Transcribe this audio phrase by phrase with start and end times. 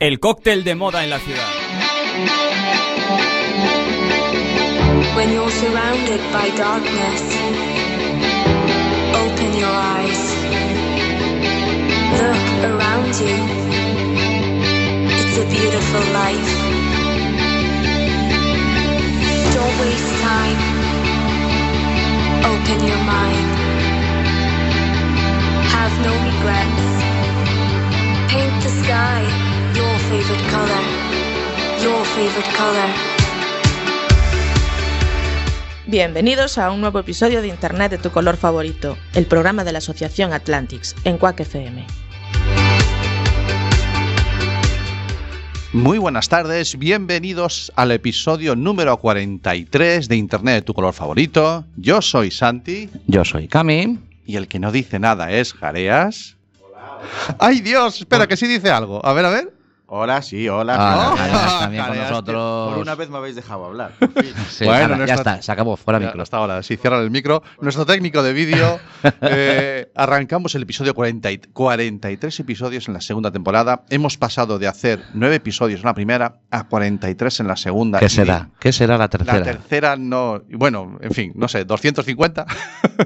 [0.00, 1.50] El cóctel de moda en la ciudad.
[5.16, 7.22] When you're surrounded by darkness,
[9.12, 10.22] open your eyes.
[12.14, 13.38] Look around you.
[15.18, 16.50] It's a beautiful life.
[19.52, 20.60] Don't waste time.
[22.52, 23.48] Open your mind.
[25.74, 26.86] Have no regrets.
[28.30, 30.82] Paint the sky your favorite color.
[31.82, 32.88] Your favorite color.
[35.86, 39.78] Bienvenidos a un nuevo episodio de Internet de tu color favorito, el programa de la
[39.78, 41.86] Asociación Atlantics en Quack FM.
[45.72, 51.64] Muy buenas tardes, bienvenidos al episodio número 43 de Internet de tu color favorito.
[51.76, 53.98] Yo soy Santi Yo soy Cami.
[54.26, 56.36] y el que no dice nada es Jareas.
[57.38, 58.00] ¡Ay Dios!
[58.00, 59.04] Espera, que sí dice algo.
[59.04, 59.57] A ver, a ver.
[59.90, 60.76] Hola, sí, hola.
[60.78, 62.72] Ah, Oh, también con nosotros.
[62.74, 63.92] Por una vez me habéis dejado hablar.
[64.50, 66.22] Sí, Bueno, ala, ya nuestra- está, se acabó, fuera Ya, micro.
[66.22, 67.42] Hasta ahora, sí, cierran el micro.
[67.62, 68.78] Nuestro técnico de vídeo.
[69.22, 73.84] eh, arrancamos el episodio 40 y- 43 episodios en la segunda temporada.
[73.88, 77.98] Hemos pasado de hacer 9 episodios en la primera a 43 en la segunda.
[77.98, 78.50] ¿Qué será?
[78.60, 79.38] ¿Qué será la tercera?
[79.38, 80.42] La tercera no.
[80.50, 82.44] Bueno, en fin, no sé, 250.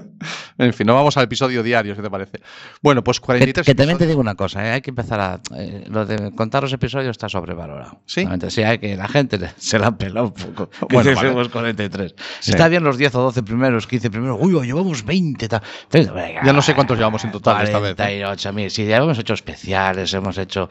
[0.58, 2.40] en fin, no vamos al episodio diario, si te parece.
[2.82, 4.72] Bueno, pues que, 43 que también te digo una cosa, ¿eh?
[4.72, 5.40] hay que empezar a.
[5.56, 8.00] eh, lo de contar los episodios está sobrevalorado.
[8.06, 8.26] ¿Sí?
[8.48, 10.70] Sí, hay que la gente se la han pelado un poco.
[10.70, 11.48] Que Bueno, vale.
[11.50, 12.14] 43.
[12.40, 12.50] Sí.
[12.52, 14.38] Está bien los 10 o 12 primeros, 15 primeros.
[14.40, 15.48] Uy, llevamos 20.
[15.48, 15.62] tal.
[15.90, 18.22] Pero, venga, Ya no sé cuántos llevamos en total esta vez, ¿eh?
[18.24, 18.68] 48.000.
[18.70, 20.68] Sí, ya hemos hecho especiales, hemos hecho.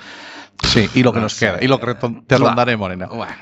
[0.63, 1.47] Sí, y lo que No nos sé.
[1.47, 1.59] queda.
[1.63, 1.95] Y lo que
[2.27, 3.07] te rondaré, Morena.
[3.07, 3.33] Bueno,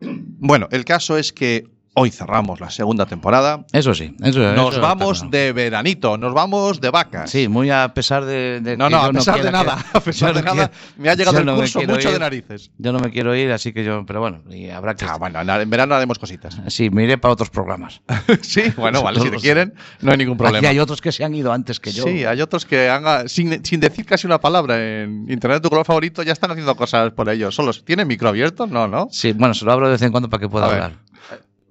[0.00, 3.64] Bueno, el caso es que hoy cerramos la segunda temporada.
[3.72, 4.16] eso sí.
[4.22, 7.30] Eso, Nos eso vamos está de veranito, nos vamos de vacas.
[7.30, 8.60] Sí, muy a pesar de.
[8.60, 9.76] de No, no, a pesar de nada.
[9.92, 12.12] que- A pesar de no nada, quiero- me ha llegado el curso mucho ir.
[12.14, 12.70] de narices.
[12.78, 14.04] Yo no me quiero ir, así que yo.
[14.06, 15.04] Pero bueno, y habrá que.
[15.04, 16.58] Ah, bueno, en verano haremos cositas.
[16.68, 18.00] Sí, me iré para otros programas.
[18.42, 20.58] sí, bueno, vale, si te quieren, no hay ningún problema.
[20.58, 22.04] Aquí hay otros que se han ido antes que yo.
[22.04, 25.84] Sí, hay otros que han, sin, sin decir casi una palabra en Internet tu color
[25.84, 27.54] favorito, ya están haciendo cosas por ellos.
[27.54, 27.84] Solos.
[27.84, 28.66] ¿Tienen micro abierto?
[28.66, 29.08] No, ¿no?
[29.10, 30.92] Sí, bueno, se lo abro de vez en cuando para que pueda hablar.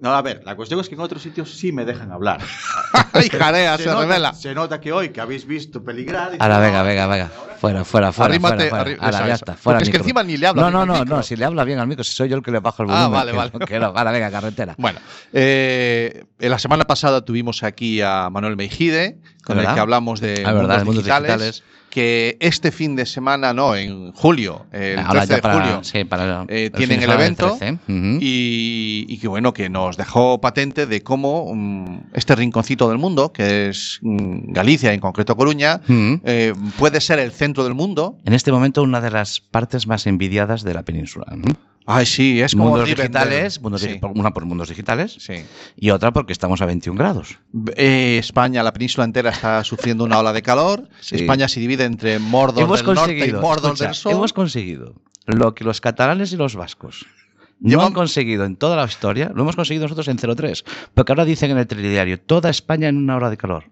[0.02, 2.40] No, a ver, la cuestión es que en otros sitios sí me dejan hablar.
[3.12, 3.78] ¡Ay, jarea!
[3.78, 4.34] Se, nota, revela.
[4.34, 6.32] se nota que hoy que habéis visto peligrar.
[6.34, 7.30] y Ahora, venga, venga, venga.
[7.60, 8.30] Fuera, fuera, fuera.
[8.34, 9.16] Arrímate, fuera, arrí- fuera.
[9.18, 9.54] Ahora, ya está.
[9.54, 11.22] Fuera Porque es que encima ni le habla No, no, no, no.
[11.22, 13.06] Si le habla bien al micro, si soy yo el que le bajo el Ah,
[13.06, 13.12] volumen.
[13.12, 13.50] vale, que vale.
[13.54, 13.86] no, que no.
[13.86, 14.74] Ahora, venga, carretera.
[14.76, 14.98] Bueno,
[15.32, 20.52] eh, la semana pasada tuvimos aquí a Manuel Meijide, con el que hablamos de Ah,
[20.52, 21.62] mundos mundos digitales, digitales.
[21.92, 25.84] Que este fin de semana, no, en julio, el Ahora 13 ya de para, julio,
[25.84, 28.18] sí, para eh, tienen el evento 13, ujú.
[28.18, 33.30] y, y que bueno, que nos dejó patente de cómo mm, este rinconcito del mundo,
[33.30, 38.16] que es mm, Galicia, en concreto Coruña, eh, puede ser el centro del mundo.
[38.24, 41.26] En este momento, una de las partes más envidiadas de la península.
[41.36, 41.52] ¿no?
[41.86, 45.44] Ay, sí, es como mundos digitales, mundos Sí, digi- una por mundos digitales sí.
[45.76, 47.38] y otra porque estamos a 21 grados.
[47.76, 50.88] Eh, España, la península entera está sufriendo una ola de calor.
[51.00, 51.16] Sí.
[51.16, 54.12] España se divide entre Mordor hemos del norte y Mordor escucha, del sur.
[54.12, 54.94] hemos conseguido
[55.26, 57.04] lo que los catalanes y los vascos
[57.60, 61.12] no Llevan- han conseguido en toda la historia, lo hemos conseguido nosotros en 03, porque
[61.12, 63.64] ahora dicen en el telediario, toda España en una hora de calor.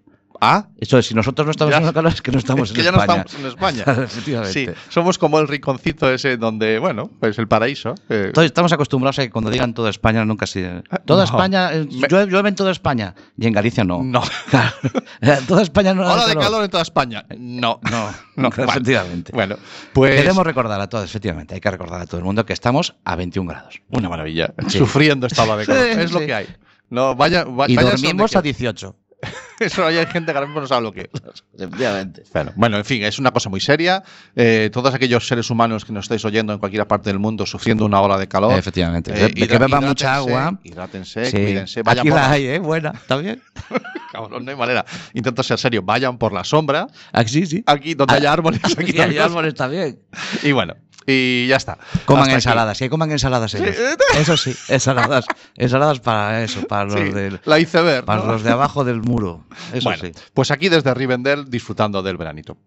[0.43, 1.77] Ah, Esto es, si nosotros no estamos Ya.
[1.77, 3.83] en hora calor es que no estamos es que en ya no estamos en España.
[4.05, 4.51] Efectivamente.
[4.53, 7.93] Sí, somos como el rinconcito ese donde, bueno, pues el paraíso.
[8.09, 10.81] eh, Entonces, estamos acostumbrados a que cuando digan toda España nunca se...
[11.05, 11.29] Toda No.
[11.31, 14.01] España, eh, Me- llueve, llueve en toda España y en Galicia no.
[14.03, 14.23] No.
[15.47, 17.23] Toda España no Ola de calor en toda España.
[17.37, 18.49] No, No, no.
[18.49, 19.31] Bueno, efectivamente.
[19.33, 19.57] Bueno,
[19.93, 22.95] pues Queremos recordar a todos, efectivamente, hay que recordar a todo el mundo que estamos
[23.05, 23.79] a 21 grados.
[23.89, 24.53] una maravilla.
[24.67, 24.79] Sí.
[24.79, 25.83] Sufriendo esta de calor.
[25.83, 26.47] Sí, es lo que hay.
[26.89, 28.95] No, vaya, va- Y vaya dormimos a donde 18.
[29.59, 31.09] Eso hay gente que ahora mismo no sabe lo que es.
[31.55, 32.23] Efectivamente.
[32.33, 34.03] Bueno, bueno, en fin, es una cosa muy seria.
[34.35, 37.85] Eh, todos aquellos seres humanos que nos estáis oyendo en cualquier parte del mundo sufriendo
[37.85, 38.53] una ola de calor.
[38.57, 39.13] Efectivamente.
[39.13, 40.59] eh, que beban mucha agua.
[40.63, 41.31] Hidrátense, Sí.
[41.37, 41.83] cuídense.
[41.83, 42.59] Vayan Aquí por la hay, ¿eh?
[42.59, 43.41] Buena, ¿está bien?
[44.11, 44.83] Cabrón, no hay manera.
[45.13, 45.81] Intento ser serio.
[45.83, 46.87] Vayan por la sombra.
[47.13, 47.63] Aquí sí, sí.
[47.67, 48.59] Aquí donde haya árboles.
[48.63, 49.21] Aquí Aquí hay también.
[49.21, 49.99] árboles, está bien.
[50.43, 50.75] Y bueno,
[51.07, 51.77] y ya está.
[52.05, 52.35] Coman Hasta aquí.
[52.35, 53.75] ensaladas, que coman ensaladas ellos.
[54.17, 55.25] Eso sí, ensaladas.
[55.55, 58.05] Ensaladas para eso, para los, Sí, del- la iceberg.
[58.05, 58.31] para ¿no?
[58.33, 59.45] los de abajo del muro.
[59.73, 60.11] Eso bueno, sí.
[60.33, 62.57] pues aquí desde Rivendell disfrutando del veranito.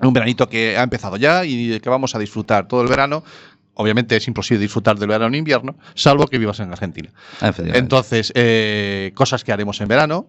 [0.00, 3.24] Un veranito que ha empezado ya y que vamos a disfrutar todo el verano.
[3.78, 7.10] Obviamente es imposible disfrutar del verano en invierno, salvo que vivas en Argentina.
[7.74, 10.26] Entonces, eh, cosas que haremos en verano.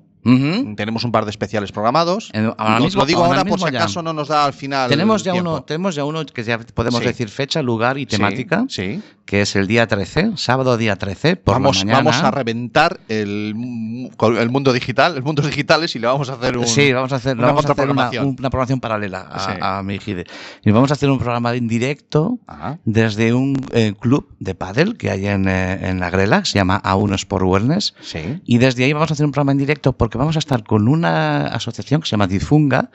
[0.75, 2.29] Tenemos un par de especiales programados.
[2.33, 3.79] En- ahora mismo- lo digo ahora ahora por si ya.
[3.79, 4.89] acaso no nos da al final.
[4.89, 5.51] Tenemos ya, tiempo.
[5.51, 7.06] uno, tenemos ya uno que ya podemos Sí.
[7.07, 9.01] decir fecha, lugar y temática, Sí.
[9.25, 11.97] que es el día 13, sábado día 13, por Vamos, la mañana.
[12.12, 14.09] vamos a reventar el,
[14.39, 16.68] el mundo digital, el mundo digitales y le vamos a hacer un.
[16.68, 20.00] Sí, vamos a hacer, una vamos a hacer una, una programación paralela a, a mi
[20.00, 20.25] Gide.
[20.63, 22.80] Y vamos a hacer un programa en directo Ajá.
[22.85, 26.81] desde un eh, club de pádel que hay en, eh, en la Grela, se llama
[26.83, 27.94] A1 Sport Wellness.
[28.01, 28.39] Sí.
[28.45, 30.87] Y desde ahí vamos a hacer un programa en directo porque vamos a estar con
[30.87, 32.91] una asociación que se llama Difunga,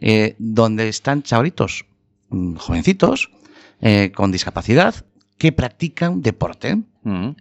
[0.00, 1.86] eh, donde están chavalitos
[2.30, 3.30] mm, jovencitos
[3.80, 4.94] eh, con discapacidad
[5.38, 6.82] que practican deporte.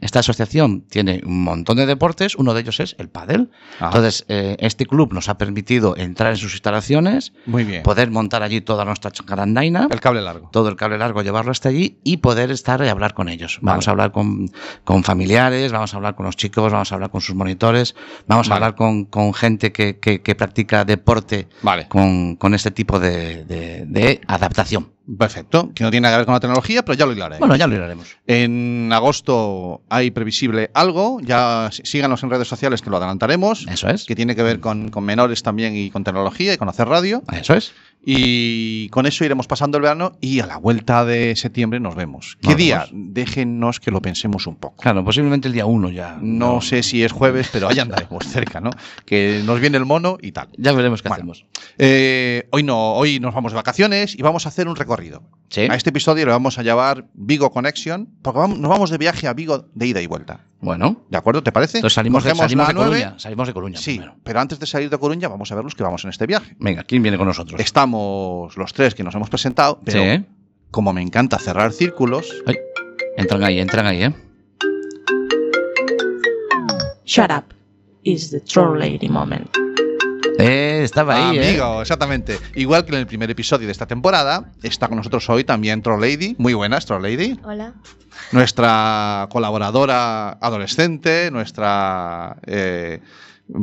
[0.02, 3.50] Esta asociación tiene un montón de deportes, uno de ellos es el pádel.
[3.80, 7.84] Entonces, eh, este club nos ha permitido entrar en sus instalaciones, Muy bien.
[7.84, 10.50] poder montar allí toda nuestra chancarandaina, El cable largo.
[10.52, 13.60] todo el cable largo, llevarlo hasta allí y poder estar y hablar con ellos.
[13.62, 14.50] Vamos a hablar con,
[14.84, 17.96] con familiares, vamos a hablar con los chicos, vamos a hablar con sus monitores,
[18.28, 21.88] vamos a hablar con, con gente que, que- que practica deporte Vale.
[21.88, 24.92] con, con este tipo de, de- de adaptación.
[25.20, 25.70] Perfecto.
[25.76, 27.38] Que no tiene nada que ver con la tecnología, pero ya lo hilaré.
[27.38, 28.08] Bueno, ya lo haremos.
[28.26, 29.53] En agosto
[29.90, 31.20] hay previsible algo.
[31.22, 33.66] Ya sí- síganos en redes sociales que lo adelantaremos.
[33.68, 34.06] Eso es.
[34.06, 37.24] Que tiene que ver con, con menores también y con tecnología y con hacer radio.
[37.32, 37.72] Eso es.
[38.06, 42.38] Y con eso iremos pasando el verano y a la vuelta de septiembre nos vemos.
[42.42, 42.86] ¿Qué Nos día?
[42.92, 43.14] vemos.
[43.14, 44.82] Déjennos que lo pensemos un poco.
[44.82, 46.18] Claro, posiblemente el día 1 ya.
[46.22, 48.72] No sé si es jueves, pero ahí andaremos cerca, ¿no?
[49.06, 50.50] Que nos viene el mono y tal.
[50.58, 51.22] Ya veremos qué Bueno.
[51.32, 51.46] hacemos.
[51.78, 55.24] Eh, hoy no, hoy nos vamos de vacaciones y vamos a hacer un recorrido.
[55.50, 55.62] Sí.
[55.62, 59.28] A este episodio le vamos a llamar Vigo Connection, porque vamos- nos vamos de viaje
[59.28, 60.42] a Vigo de ida y vuelta.
[60.64, 61.44] Bueno, ¿De acuerdo?
[61.44, 61.80] ¿Te parece?
[61.80, 62.90] entonces salimos, de, salimos de 9.
[62.90, 63.20] Coruña.
[63.20, 64.16] Salimos de Coruña Sí, primero.
[64.24, 66.56] pero antes de salir de Coruña vamos a ver los que vamos en este viaje.
[66.60, 67.60] Venga, ¿quién viene con nosotros?
[67.60, 70.26] Estamos los tres que nos hemos presentado, pero Sí.
[70.72, 72.56] como me encanta cerrar círculos, Ay,
[73.18, 74.14] entran ahí, entran ahí, ¿eh?
[77.06, 77.54] Shut up.
[78.04, 79.50] Is the troll lady moment.
[80.40, 81.50] Eh, estaba ahí, ¿eh?
[81.50, 82.40] amigo, exactamente.
[82.56, 86.02] Igual que en el primer episodio de esta temporada, está con nosotros hoy también Troll
[86.02, 86.36] Lady.
[86.38, 87.40] Muy buenas, Troll Lady.
[87.44, 87.74] Hola.
[88.32, 93.02] nuestra colaboradora adolescente, nuestra eh,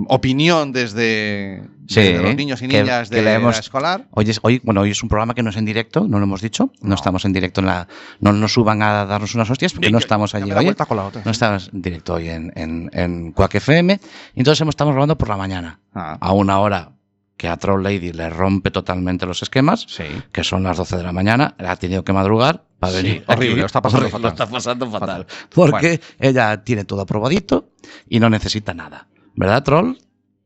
[0.07, 4.07] opinión desde, Sí, desde los niños y niñas que de la la hemos- escolar.
[4.11, 6.25] Hoy es, hoy, bueno, hoy es un programa que no es en directo, no lo
[6.25, 6.71] hemos dicho.
[6.81, 6.95] No, No.
[6.95, 7.89] estamos en directo en la.
[8.21, 10.65] No nos suban a darnos unas hostias porque no estamos allí hoy.
[10.75, 11.23] la otra.
[11.25, 13.99] No estamos en directo hoy en, en, en Quack FM.
[14.35, 16.93] Entonces hemos- estamos grabando por la mañana, Ah, a una hora
[17.37, 20.05] que a Troll Lady le rompe totalmente los esquemas, sí.
[20.31, 21.55] que son las 12 de la mañana.
[21.59, 23.25] Ha tenido que madrugar para Sí, venir.
[23.27, 23.61] horrible, aquí.
[23.61, 24.23] lo está pasando Horrible, fatal.
[24.23, 25.27] Lo está pasando fatal.
[25.27, 25.47] Fatal.
[25.55, 27.71] Porque ella tiene todo aprobadito
[28.11, 29.07] y no necesita nada.
[29.35, 29.97] ¿Verdad, Troll?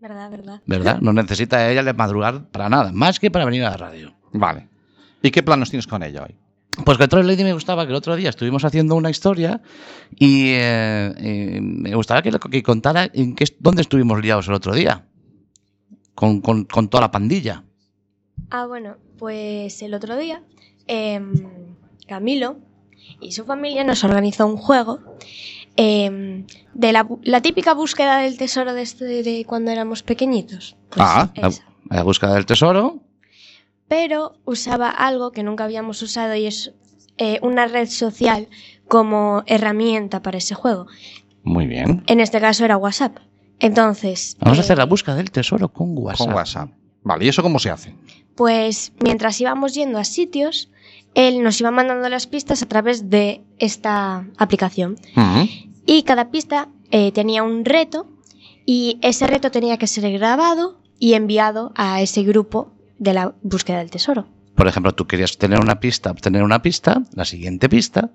[0.01, 0.61] Verdad, verdad.
[0.67, 1.01] ¿Verdad?
[1.01, 4.15] No necesita ella le madrugar para nada, más que para venir a la radio.
[4.33, 4.69] Vale.
[5.23, 6.35] ¿Y qué planos tienes con ella hoy?
[6.85, 9.63] Pues que Troll Lady me gustaba que el otro día estuvimos haciendo una historia
[10.17, 11.15] y, eh,
[11.57, 15.07] y me gustaría que, que contara en qué, dónde estuvimos liados el otro día.
[16.15, 17.65] Con, con- con toda la pandilla.
[18.51, 20.43] Ah, bueno, pues el otro día
[20.87, 21.33] em,
[22.07, 22.59] Camilo
[23.21, 25.01] y su familia nos organizó un juego
[25.77, 30.77] em, de la, la típica búsqueda del tesoro de, este, de cuando éramos pequeñitos.
[30.91, 31.31] Pues Ah,
[31.91, 33.01] La, búsqueda del tesoro.
[33.89, 36.73] Pero usaba algo que nunca habíamos usado y es
[37.19, 38.49] eh, una red social
[38.89, 40.87] como herramienta para ese juego.
[41.43, 42.03] Muy bien.
[42.07, 43.19] En este caso era WhatsApp.
[43.61, 46.27] Entonces, Vamos a eh, hacer la búsqueda del tesoro con WhatsApp.
[46.27, 46.71] Con WhatsApp.
[47.03, 47.95] Vale, ¿y eso cómo se hace?
[48.35, 50.71] Pues mientras íbamos yendo a sitios,
[51.15, 54.97] él nos iba mandando las pistas a través de esta aplicación.
[55.87, 58.09] Y cada pista eh, tenía un reto
[58.67, 63.79] y ese reto tenía que ser grabado y enviado a ese grupo de la búsqueda
[63.79, 64.27] del tesoro.
[64.55, 68.11] Por ejemplo, tú querías tener una pista, obtener una pista, la siguiente pista,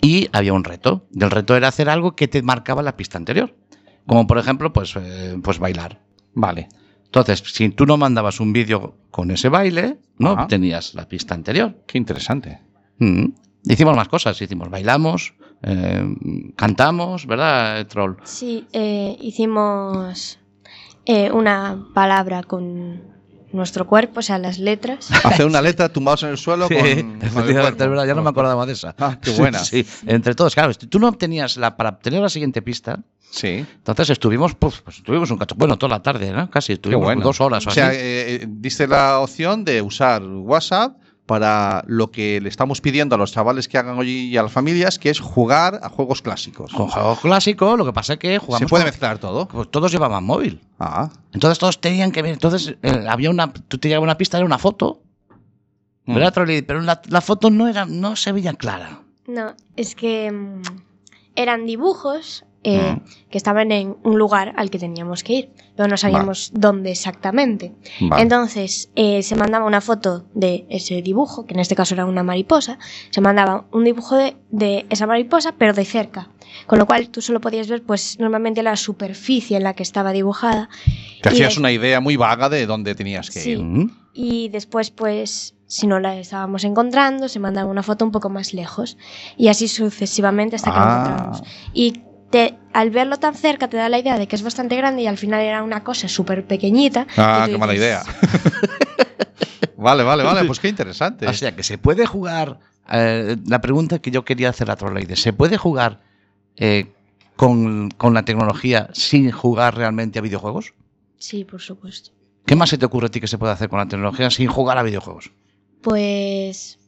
[0.00, 1.06] y había un reto.
[1.12, 3.54] Y el reto era hacer algo que te marcaba la pista anterior.
[4.06, 6.00] Como por ejemplo, pues, eh, pues bailar.
[6.34, 6.68] Vale.
[7.08, 10.42] Entonces, si tú no mandabas un vídeo con ese baile, no Ajá.
[10.42, 11.74] obtenías la pista anterior.
[11.86, 12.60] Qué interesante.
[12.98, 13.28] Mm.
[13.64, 16.04] Hicimos más cosas, hicimos, bailamos, eh,
[16.54, 18.16] cantamos, ¿verdad, Troll?
[18.24, 20.38] Sí, eh, hicimos
[21.06, 23.17] eh, una palabra con
[23.52, 25.08] nuestro cuerpo, o sea, las letras.
[25.24, 27.84] Hacer una letra tumbados en el suelo con, con el efectivamente, cuerpo.
[27.84, 28.94] es verdad, ya no me acordaba de esa.
[28.98, 29.58] Ah, qué buena.
[29.60, 33.00] Sí, entre todos, claro, tú no obtenías la, para obtener la siguiente pista,
[33.30, 33.66] Sí.
[33.76, 36.48] entonces estuvimos, pues, pues estuvimos un cacho, bueno, toda la tarde, ¿no?
[36.50, 37.22] Casi, estuvimos bueno.
[37.22, 37.96] dos horas o, O sea, así.
[37.98, 40.96] eh, eh, diste la opción de usar WhatsApp
[41.28, 44.50] para lo que le estamos pidiendo a los chavales que hagan hoy y a las
[44.50, 46.72] familias, que es jugar a juegos clásicos.
[46.72, 49.46] Con juegos clásicos, lo que pasa es que jugamos Se puede con- mezclar todo.
[49.46, 50.58] pues todos llevaban móvil.
[50.78, 51.10] Ah.
[51.34, 52.32] Entonces todos tenían que ver.
[52.32, 53.52] Entonces eh, había una.
[53.52, 55.02] Tú te una pista, era una foto.
[56.06, 56.14] Mm.
[56.14, 56.62] ¿verdad, Trolli?
[56.62, 59.02] Pero la, la foto no era, no se veía clara.
[59.26, 60.62] No, es que mm,
[61.36, 63.00] eran dibujos eh, Mm.
[63.30, 67.72] que estaban en un lugar al que teníamos que ir, pero no sabíamos dónde exactamente.
[68.00, 68.22] Vale.
[68.22, 72.22] Entonces eh, se mandaba una foto de ese dibujo, que en este caso era una
[72.22, 72.78] mariposa,
[73.10, 76.30] se mandaba un dibujo de, de esa mariposa, pero de cerca.
[76.66, 80.12] Con lo cual tú solo podías ver, pues, normalmente la superficie en la que estaba
[80.12, 80.68] dibujada.
[81.22, 83.50] Te hacías una idea muy vaga de dónde tenías que Sí.
[83.50, 83.58] ir.
[83.62, 83.90] Mm.
[84.14, 88.54] Y después, pues, si no la estábamos encontrando, se mandaba una foto un poco más
[88.54, 88.96] lejos.
[89.36, 90.96] Y así sucesivamente hasta que la Ah.
[91.04, 91.42] encontrábamos.
[91.74, 95.02] Y te, al verlo tan cerca te da la idea de que es bastante grande
[95.02, 97.06] y al final era una cosa súper pequeñita.
[97.16, 98.02] Ah, qué mala idea.
[99.76, 101.26] vale, vale, vale, pues qué interesante.
[101.26, 102.58] O sea, que se puede jugar.
[102.90, 106.00] eh, la pregunta que yo quería hacer a Trollade: ¿se puede jugar
[106.56, 106.92] eh,
[107.36, 110.74] con, con la tecnología sin jugar realmente a videojuegos?
[111.18, 112.10] Sí, por supuesto.
[112.46, 114.48] ¿Qué más se te ocurre a ti que se puede hacer con la tecnología sin
[114.48, 115.30] jugar a videojuegos?
[115.82, 116.78] Pues,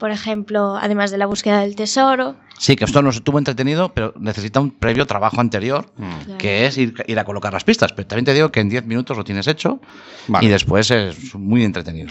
[0.00, 4.12] por ejemplo, además de la búsqueda del tesoro, Sí, que esto nos estuvo entretenido, pero
[4.18, 7.92] necesita un previo trabajo anterior, Mm, que es ir, ir a colocar las pistas.
[7.94, 9.80] Pero también te digo que en 10 minutos lo tienes hecho
[10.28, 10.46] vale.
[10.46, 12.10] y después es muy entretenido.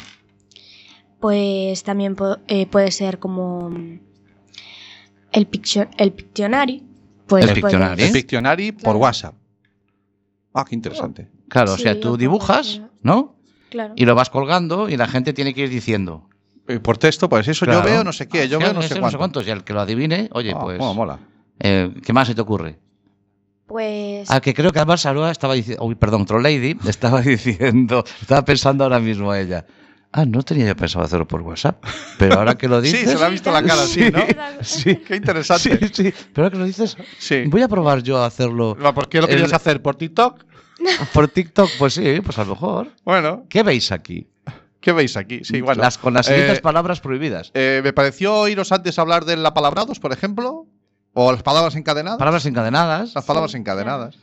[1.19, 2.15] pues también
[2.48, 4.00] eh, puede ser como mm,
[5.34, 6.84] el, piccio- el Pictionary.
[7.27, 8.03] Pues El puedes- Pictionary.
[8.03, 9.00] El Pictionary por Claro.
[9.00, 9.36] WhatsApp.
[10.53, 11.29] Ah, qué interesante.
[11.50, 12.81] Claro, o sea, tú dibujas.
[13.01, 13.36] ¿no?
[13.69, 13.93] Claro.
[13.98, 16.28] Y lo vas colgando y la gente tiene que ir diciendo.
[16.69, 17.81] Eh, Por texto, pues eso Claro.
[17.83, 19.17] yo veo no sé qué, yo veo sí, no sé cuánto.
[19.17, 19.47] cuántos.
[19.47, 20.77] Y el que lo adivine, oye, Ah, pues.
[20.79, 21.19] mola, mola.
[21.59, 22.77] eh, ¿Qué más se te ocurre?
[23.65, 25.83] Pues Ah, que creo que además Aroa estaba diciendo.
[25.85, 28.03] Uy, perdón, Trollady estaba diciendo.
[28.21, 29.65] Estaba pensando ahora mismo ella.
[30.11, 31.83] Ah, no tenía yo pensado hacerlo por WhatsApp.
[32.17, 33.11] Pero ahora que lo Sí, dices.
[33.11, 34.19] se le ha visto la cara así, ¿no?
[34.61, 35.77] Sí, Qué interesante.
[35.88, 36.13] sí, sí.
[36.33, 37.43] Pero ahora que lo dices, Sí.
[37.45, 39.81] voy a probar yo a hacerlo ¿Por qué lo querías El- hacer?
[39.81, 40.45] ¿Por TikTok?
[41.13, 41.69] por TikTok.
[41.77, 42.88] Pues sí, pues a lo mejor.
[43.03, 44.27] Bueno, ¿Qué veis aquí?
[44.81, 45.41] ¿Qué veis aquí?
[45.43, 45.81] Sí, bueno.
[45.81, 47.51] Las, con las siguientes eh, palabras prohibidas.
[47.53, 50.65] eh, me pareció oíros antes hablar del apalabrados, por ejemplo,
[51.13, 52.19] o las palabras encadenadas.
[52.19, 53.13] Palabras encadenadas.
[53.15, 54.15] Las palabras Sí, encadenadas.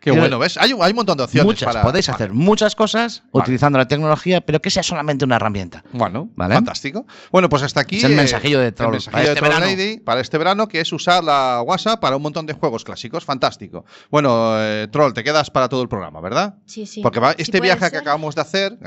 [0.00, 0.56] Qué bueno, ¿ves?
[0.56, 1.66] Hay, un- hay un montón de opciones Muchas.
[1.66, 1.82] para.
[1.82, 2.14] Podéis Vale.
[2.14, 3.42] hacer muchas cosas Vale.
[3.42, 5.84] utilizando la tecnología, pero que sea solamente una herramienta.
[5.92, 6.54] Bueno, Vale.
[6.54, 7.04] fantástico.
[7.30, 7.98] Bueno, pues hasta aquí.
[7.98, 8.92] Es el mensajillo de el Troll.
[8.92, 9.66] mensajillo Para de este Troll verano.
[9.76, 13.26] Lady para este verano, que es usar la WhatsApp para un montón de juegos clásicos.
[13.26, 13.84] Fantástico.
[14.10, 16.54] Bueno, eh, Troll, te quedas para todo el programa, ¿verdad?
[16.64, 17.02] sí, sí.
[17.02, 18.78] Porque va- este viaje que acabamos de hacer.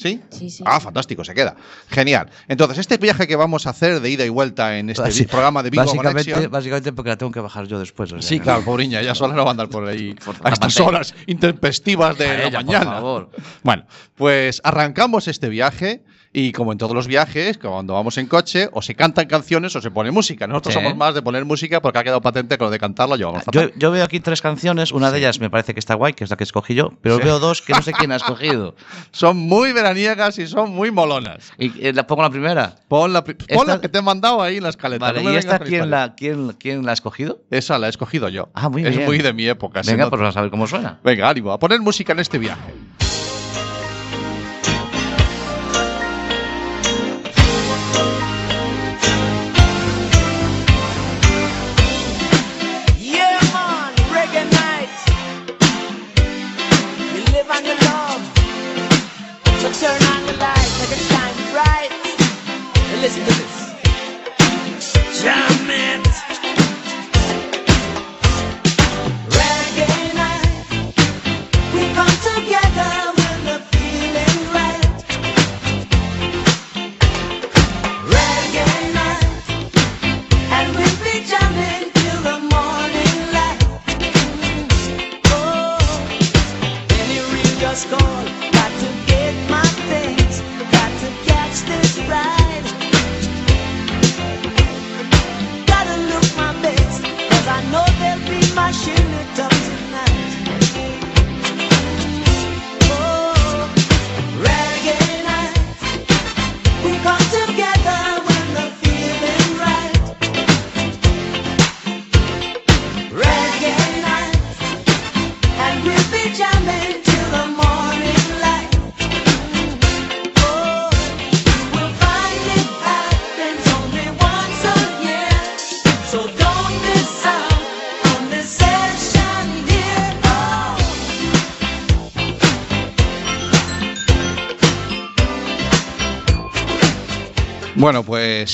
[0.00, 0.18] ¿Sí?
[0.30, 0.64] Sí, sí.
[0.66, 1.56] Ah, fantástico, se queda.
[1.90, 2.30] Genial.
[2.48, 5.62] Entonces, este viaje que vamos a hacer de ida y vuelta en este Basi- programa
[5.62, 6.50] de Vigo Básicamente, Conexión.
[6.50, 8.10] básicamente porque la tengo que bajar yo después.
[8.12, 10.36] o sea Sí, que- claro, pobreña, ella sola no va a andar por ahí Por
[10.42, 12.84] a estas horas intempestivas de A la ella, por mañana.
[12.92, 13.30] favor.
[13.62, 16.02] Bueno, pues arrancamos este viaje
[16.32, 19.80] y como en todos los viajes, cuando vamos en coche, o se cantan canciones o
[19.80, 20.46] se pone música.
[20.46, 20.80] Nosotros Sí.
[20.80, 23.70] somos más de poner música porque ha quedado patente que lo de cantarlo llevamos Yo,
[23.76, 26.30] yo veo aquí tres canciones, una de ellas me parece que está guay, que es
[26.30, 27.24] la que escogí yo, pero Sí.
[27.24, 28.76] veo dos que no sé quién ha escogido.
[29.10, 31.52] Son muy veraniegas y son muy molonas.
[31.58, 32.76] Y eh, la pongo la primera.
[32.86, 35.06] Pon la, pon Esta- la que te he mandado ahí en la escaleta.
[35.06, 37.40] Vale, no ¿y esta quién la, quién, quién la ha escogido?
[37.50, 38.50] Esa la he escogido yo.
[38.54, 39.06] Ah, muy es bien.
[39.06, 39.82] muy de mi época.
[39.84, 41.00] Venga, pues vamos a ver cómo suena.
[41.02, 42.72] Venga, ánimo, a poner música en este viaje.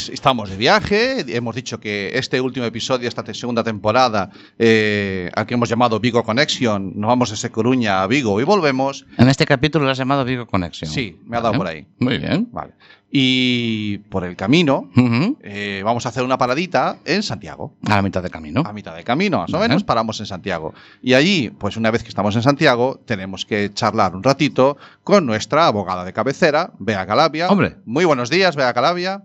[0.06, 1.24] Pues estamos de viaje.
[1.36, 6.22] Hemos dicho que este último episodio, esta segunda temporada, eh, al que hemos llamado Vigo
[6.22, 9.04] Connection, nos vamos desde Coruña a Vigo y volvemos.
[9.18, 10.88] En este capítulo lo has llamado Vigo Connection.
[10.90, 11.58] Sí, me ha dado Vale.
[11.58, 11.86] por ahí.
[11.98, 12.48] Muy bien.
[12.52, 12.74] Vale.
[13.10, 15.38] Y por el camino Ujú.
[15.42, 17.74] eh, vamos a hacer una paradita en Santiago.
[17.86, 18.62] A la mitad de camino.
[18.64, 20.74] A mitad de camino, más o menos, paramos en Santiago.
[21.02, 25.24] Y allí, pues una vez que estamos en Santiago, tenemos que charlar un ratito con
[25.26, 27.48] nuestra abogada de cabecera, Bea Calabia.
[27.48, 27.76] Hombre.
[27.86, 29.22] Muy buenos días, Bea Calabia.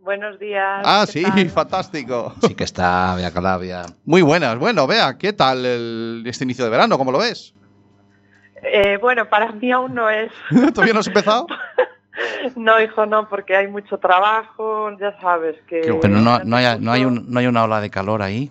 [0.00, 0.82] Buenos días.
[0.84, 1.50] Ah, ¿qué sí, tal?
[1.50, 2.34] fantástico.
[2.46, 3.82] Sí que está, Bea Calabia.
[4.04, 4.58] Muy buenas.
[4.58, 6.96] Bueno, Bea, ¿qué tal el- este inicio de verano?
[6.98, 7.54] ¿Cómo lo ves?
[8.62, 10.30] Eh, bueno, para mí aún no es.
[10.74, 11.46] ¿Todavía no has empezado?
[12.56, 15.80] No, hijo, no, porque hay mucho trabajo, ya sabes que.
[16.02, 18.50] Pero no, no, hay, no, hay un- no hay una ola de calor ahí,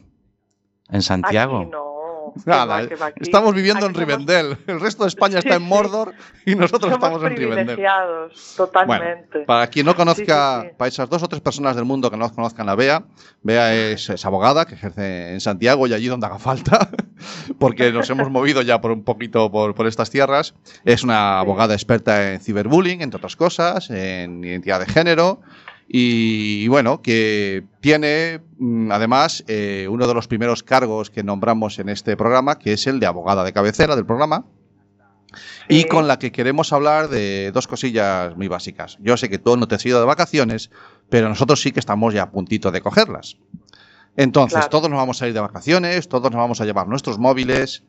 [0.89, 1.59] en Santiago.
[1.59, 1.88] Aquí no.
[2.33, 4.57] Que Nada, que va, aquí- estamos viviendo en aquí somos- Rivendell.
[4.67, 5.63] El resto de España está en.
[5.63, 6.13] Mordor
[6.45, 7.77] y nosotros somos estamos en Rivendell.
[8.55, 9.39] totalmente.
[9.41, 10.75] Para quien no conozca, Sí, sí, sí.
[10.77, 13.03] para esas dos o tres personas del mundo que no conozcan a Bea,
[13.43, 16.89] Bea es, es abogada que ejerce en Santiago y allí donde haga falta,
[17.59, 20.53] porque nos hemos movido ya por un poquito por, por estas tierras.
[20.85, 25.41] Es una abogada experta en ciberbullying, entre otras cosas, en identidad de género.
[25.91, 31.89] Y, bueno, que tiene mm, además eh, uno de los primeros cargos que nombramos en
[31.89, 34.45] este programa, que es el de abogada de cabecera del programa,
[35.67, 38.97] y con la que queremos hablar de dos cosillas muy básicas.
[39.01, 40.69] Yo sé que tú no te has ido de vacaciones,
[41.09, 43.37] pero nosotros sí que estamos ya a puntito de cogerlas.
[44.15, 44.69] Entonces, Claro.
[44.69, 47.83] todos nos vamos a ir de vacaciones, todos nos vamos a llevar nuestros móviles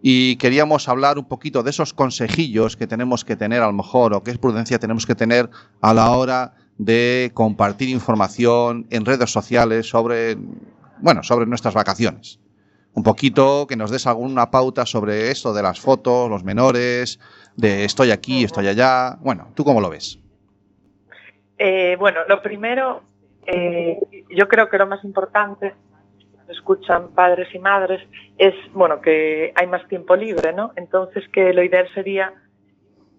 [0.00, 4.14] y queríamos hablar un poquito de esos consejillos que tenemos que tener a lo mejor
[4.14, 9.88] o qué prudencia tenemos que tener a la hora de compartir información en redes sociales
[9.88, 10.36] sobre,
[10.98, 12.40] bueno, sobre nuestras vacaciones.
[12.94, 17.18] Un poquito que nos des alguna pauta sobre esto de las fotos, los menores,
[17.56, 19.16] de estoy aquí, estoy allá.
[19.20, 20.18] Bueno, ¿tú cómo lo ves?
[21.56, 23.02] Eh, bueno, lo primero,
[23.46, 23.98] eh,
[24.30, 25.74] yo creo que lo más importante,
[26.48, 28.02] escuchan padres y madres,
[28.36, 30.72] es, bueno, que hay más tiempo libre, ¿no?
[30.76, 32.34] Entonces que lo ideal sería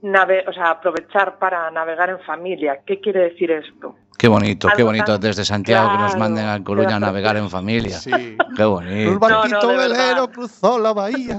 [0.04, 2.80] nave o sea, aprovechar para navegar en familia.
[2.86, 3.96] ¿Qué quiere decir esto?
[4.18, 7.50] Qué bonito, qué bonito tan- desde Santiago que nos manden a Coruña a navegar en
[7.50, 7.98] familia.
[7.98, 8.38] Sí.
[8.56, 9.12] Qué bonito.
[9.12, 11.38] Un barquito No, velero cruzó la bahía.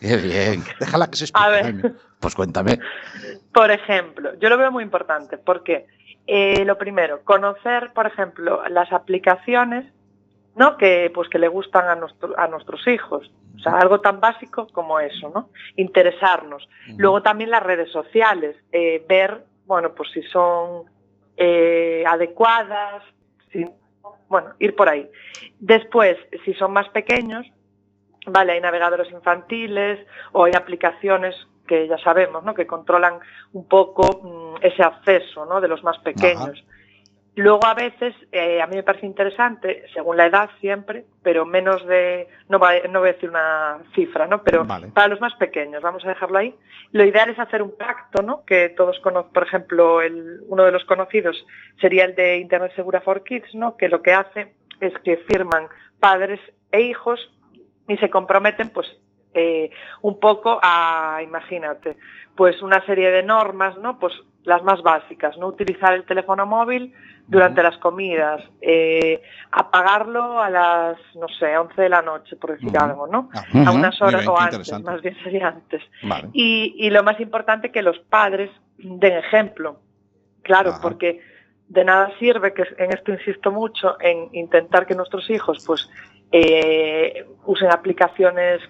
[0.00, 0.64] Qué bien.
[0.80, 1.46] Déjala que se explique.
[1.46, 1.62] A ver.
[1.62, 1.92] Jaime.
[2.18, 2.78] Pues cuéntame.
[3.54, 5.86] Por ejemplo, yo lo veo muy importante porque
[6.26, 9.86] eh, lo primero, conocer, por ejemplo, las aplicaciones
[10.60, 10.76] ¿no?
[10.76, 13.30] que, pues, que le gustan a, nuestro- a nuestros hijos.
[13.56, 15.48] O sea, algo tan básico como eso, ¿no?
[15.76, 16.68] Interesarnos.
[16.98, 20.84] Luego también las redes sociales, eh, ver, bueno, pues si son
[21.38, 23.02] eh, adecuadas,
[23.50, 23.64] si-
[24.28, 25.10] bueno, ir por ahí.
[25.58, 27.46] Después, si son más pequeños,
[28.26, 31.34] vale, hay navegadores infantiles o hay aplicaciones
[31.66, 32.52] que ya sabemos, ¿no?
[32.52, 33.18] Que controlan
[33.54, 35.60] un poco mm, ese acceso, ¿no?
[35.62, 36.62] De los más pequeños.
[37.36, 41.86] Luego a veces, eh, a mí me parece interesante, según la edad siempre, pero menos
[41.86, 44.42] de, no, va- no voy a decir una cifra, ¿no?
[44.42, 44.88] Pero Vale.
[44.88, 46.54] para los más pequeños, vamos a dejarlo ahí.
[46.92, 48.44] Lo ideal es hacer un pacto, ¿no?
[48.44, 51.36] Que todos conocen, por ejemplo, el, uno de los conocidos
[51.80, 53.76] sería el de Internet Segura for Kids, ¿no?
[53.76, 55.68] Que lo que hace es que firman
[56.00, 56.40] padres
[56.72, 57.20] e hijos
[57.86, 58.86] y se comprometen, pues,
[59.34, 59.70] eh,
[60.02, 61.96] un poco a, imagínate,
[62.34, 63.98] pues una serie de normas, ¿no?
[63.98, 64.12] Pues
[64.44, 66.94] las más básicas, no utilizar el teléfono móvil
[67.26, 72.76] durante las comidas, eh, apagarlo a las, no sé, 11 de la noche, por decir
[72.76, 73.28] algo, ¿no?
[73.34, 75.82] Ah, A unas horas bien, o antes, más bien sería antes.
[76.02, 76.28] Vale.
[76.32, 79.78] Y, y lo más importante que los padres den ejemplo.
[80.42, 81.20] Claro, porque
[81.68, 85.88] de nada sirve, que en esto insisto mucho, en intentar que nuestros hijos pues
[86.32, 88.60] eh, usen aplicaciones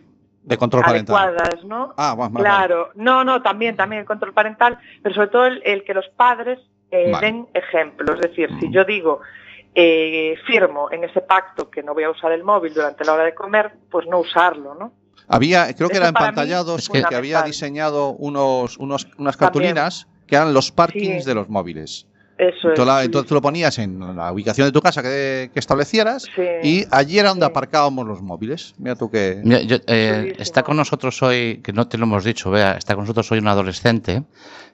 [0.43, 1.17] De control parental.
[1.17, 1.95] adecuadas, ¿no?
[1.97, 5.85] Ah, vale, claro, no, no, también, también el control parental, pero sobre todo el, el
[5.85, 6.59] que los padres
[6.91, 7.27] eh, Vale.
[7.27, 8.15] den ejemplo.
[8.15, 8.73] Es decir, si Mm.
[8.73, 9.21] yo digo,
[9.75, 13.25] eh, firmo en ese pacto que no voy a usar el móvil durante la hora
[13.25, 14.93] de comer, pues no usarlo, ¿no?
[15.29, 19.05] Había, creo que Eso era para mí empantallado, es que, que había diseñado unos, unos-
[19.19, 19.39] unas También.
[19.39, 21.29] cartulinas que eran los parkings Sí.
[21.29, 22.09] de los móviles.
[22.41, 22.87] Eso Tú es.
[22.87, 26.25] la- sí, entonces tú lo ponías en la ubicación de tu casa que, que establecieras
[26.35, 26.43] Sí.
[26.63, 27.51] y allí era donde Sí.
[27.51, 28.75] aparcábamos los móviles.
[28.79, 29.41] Mira tú que...
[29.45, 32.95] Mira, yo, eh, está con nosotros hoy, que no te lo hemos dicho, vea, está
[32.95, 34.23] con nosotros hoy un adolescente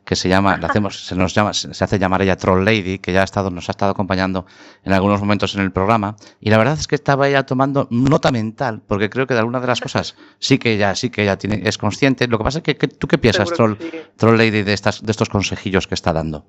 [0.05, 3.12] que se llama, le hacemos, se nos llama, se hace llamar ella Troll Lady, que
[3.12, 4.46] ya ha estado, nos ha estado acompañando
[4.85, 8.31] en algunos momentos en el programa, y la verdad es que estaba ella tomando nota
[8.31, 11.37] mental, porque creo que de algunas de las cosas sí que ella, sí que ella
[11.37, 12.29] tiene, es consciente.
[12.29, 13.98] Lo que pasa es que, que- tú qué piensas, Troll, que sí.
[14.16, 16.46] Troll Lady, de estas, de estos consejillos que está dando.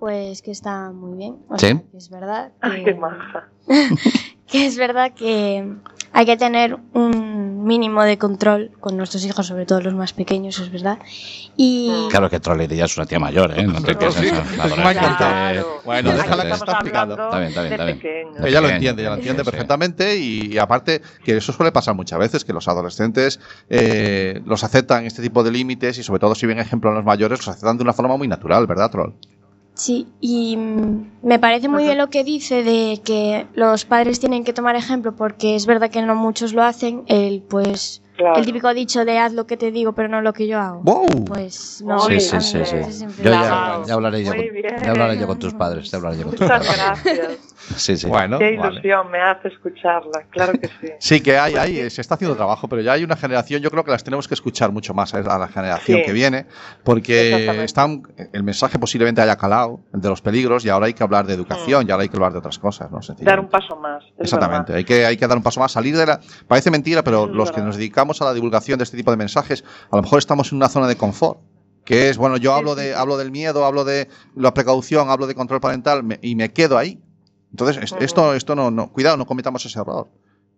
[0.00, 1.36] Pues que está muy bien.
[1.48, 1.66] O Sí.
[1.68, 3.48] sea, que es verdad Ay, que, qué maja.
[4.48, 5.72] que es verdad que
[6.12, 10.58] hay que tener un mínimo de control con nuestros hijos, sobre todo los más pequeños,
[10.58, 10.98] es verdad.
[11.56, 13.62] Y Claro que Troll Lady ya es una tía mayor, ¿eh?
[13.64, 15.66] No te creas Sí, eso, es la muy adolescente- Claro.
[15.84, 17.14] Bueno, No, déjala que está explicando.
[17.14, 17.98] Está bien, está bien, está bien.
[17.98, 18.36] pequeños.
[18.38, 19.50] Ella lo Pequeño, entiende, ella lo entiende sí.
[19.50, 24.64] perfectamente y, y aparte que eso suele pasar muchas veces, que los adolescentes eh, los
[24.64, 27.48] aceptan este tipo de límites y sobre todo si ven ejemplo en los mayores, los
[27.48, 29.12] aceptan de una forma muy natural, ¿verdad, Troll?
[29.80, 30.58] Sí, y
[31.22, 35.16] me parece muy bien lo que dice de que los padres tienen que tomar ejemplo
[35.16, 38.36] porque es verdad que no muchos lo hacen, el pues Claro.
[38.38, 40.82] el típico dicho de haz lo que te digo pero no lo que yo hago.
[40.82, 41.24] ¡Wow!
[41.24, 43.06] Pues no, Sí, sí, sí, sí.
[43.24, 44.40] Yo ya, hablaré yo, con,
[44.84, 45.90] ya hablaré yo con tus padres.
[45.90, 47.02] Ya hablaré yo con tus Muchas padres.
[47.02, 47.49] gracias.
[47.76, 48.06] Sí, sí.
[48.08, 48.72] Bueno, Qué vale.
[48.72, 50.88] ilusión me hace escucharla, claro que sí.
[50.98, 53.84] Sí, que hay, hay, se está haciendo trabajo, pero ya hay una generación, yo creo
[53.84, 56.04] que las tenemos que escuchar mucho más a la generación Sí.
[56.04, 56.46] que viene,
[56.84, 61.02] porque están, el mensaje posiblemente haya calado, el de los peligros, y ahora hay que
[61.02, 63.00] hablar de educación, y ahora hay que hablar de otras cosas, ¿no?
[63.20, 64.02] Dar un paso más.
[64.18, 64.76] Exactamente, verdad.
[64.78, 66.20] hay que, hay que dar un paso más, salir de la...
[66.48, 67.66] Parece mentira, pero Es los que verdad.
[67.66, 70.56] nos dedicamos a la divulgación de este tipo de mensajes, a lo mejor estamos en
[70.56, 71.40] una zona de confort.
[71.84, 75.34] Que es, bueno, yo hablo de, hablo del miedo, hablo de la precaución, hablo de
[75.34, 77.00] control parental me- y me quedo ahí.
[77.50, 80.08] Entonces, esto, esto no, no, cuidado, no cometamos ese error.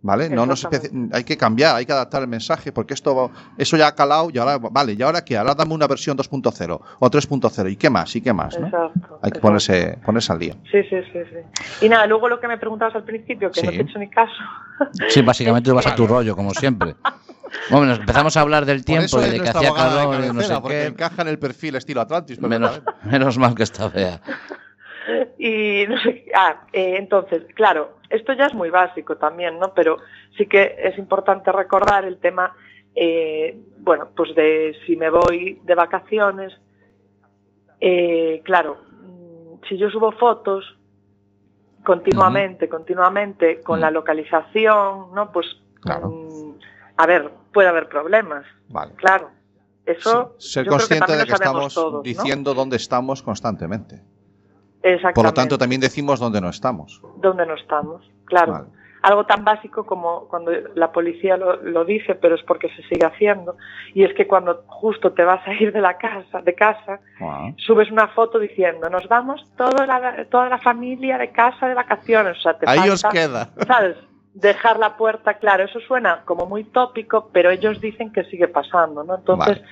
[0.05, 0.29] ¿Vale?
[0.29, 0.67] No nos
[1.13, 4.39] hay que cambiar, hay que adaptar el mensaje, porque esto, eso ya ha calado y
[4.39, 5.39] ahora, vale, ¿y ahora qué?
[5.39, 7.71] Ahora dame una versión 2.0 o 3.0.
[7.71, 8.17] ¿Y qué más?
[8.17, 8.59] ¿Y qué más?
[8.59, 8.67] ¿no?
[8.67, 9.21] Exacto.
[9.23, 9.41] Hay que exacto.
[9.41, 10.55] ponerse, ponerse al día.
[10.73, 11.87] Sí, sí, sí, sí.
[11.87, 13.77] Y nada, luego lo que me preguntabas al principio, que no Sí.
[13.77, 14.33] te he hecho ni caso.
[15.09, 16.97] Sí, básicamente tú vas a tu rollo, como siempre.
[17.71, 20.43] Bueno, nos empezamos a hablar del tiempo y de que hacía de calor y no
[20.43, 20.87] sé porque qué.
[20.87, 22.41] encaja en el perfil estilo Atlantis.
[22.41, 24.21] Menos, menos mal que está fea.
[25.39, 29.73] Y no sé, ah, eh, entonces, claro, esto ya es muy básico también, ¿no?
[29.75, 29.99] Pero
[30.37, 32.55] sí que es importante recordar el tema,
[32.95, 36.53] eh, bueno, pues de si me voy de vacaciones,
[37.81, 40.77] eh, claro, mm, si yo subo fotos
[41.85, 45.33] continuamente, continuamente, con la localización, ¿no?
[45.33, 45.47] Pues,
[45.81, 46.11] Claro.
[46.11, 46.55] mm,
[46.97, 48.95] a ver, puede haber problemas, Vale.
[48.95, 49.31] claro.
[49.85, 52.03] Eso Sí, Ser yo creo que consciente de que estamos todos, ¿no?
[52.03, 54.01] diciendo dónde estamos constantemente.
[55.15, 57.01] Por lo tanto, también decimos dónde no estamos.
[57.17, 58.53] dónde no estamos, claro.
[58.53, 58.67] Vale.
[59.03, 63.05] Algo tan básico como cuando la policía lo, lo dice, pero es porque se sigue
[63.05, 63.57] haciendo,
[63.95, 67.51] y es que cuando justo te vas a ir de la casa, de casa, Ah,
[67.57, 72.39] subes una foto diciendo, nos vamos toda la, toda la familia de casa de vacaciones,
[72.39, 73.49] o sea, te Ahí falta, os queda.
[73.67, 73.97] ¿sabes?
[74.35, 79.03] Dejar la puerta, claro, eso suena como muy tópico, pero ellos dicen que sigue pasando,
[79.03, 79.17] ¿no?
[79.17, 79.69] Entonces, Vale.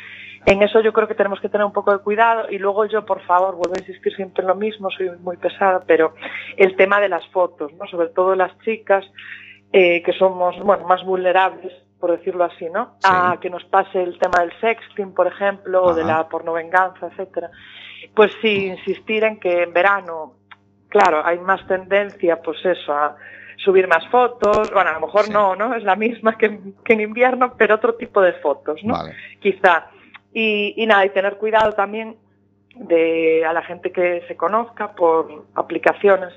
[0.47, 3.05] En eso yo creo que tenemos que tener un poco de cuidado y luego yo,
[3.05, 6.15] por favor, vuelvo a insistir siempre en lo mismo, soy muy pesada, pero
[6.57, 7.87] el tema de las fotos, ¿no?
[7.87, 9.05] Sobre todo las chicas
[9.73, 12.97] eh, que somos, bueno, más vulnerables, por decirlo así, ¿no?
[13.01, 13.11] Sí.
[13.13, 17.51] A que nos pase el tema del sexting, por ejemplo, o de la pornovenganza, etcétera.
[18.15, 20.35] Pues sí, insistir en que en verano,
[20.89, 23.15] claro, hay más tendencia, pues eso, a
[23.59, 25.33] subir más fotos, bueno, a lo mejor Sí.
[25.33, 25.75] no, ¿no?
[25.75, 28.95] Es la misma que, que en invierno, pero otro tipo de fotos, ¿no?
[28.95, 29.15] Vale.
[29.39, 29.91] quizá.
[30.33, 32.17] Y, y nada, y tener cuidado también
[32.77, 36.33] de a la gente que se conozca por aplicaciones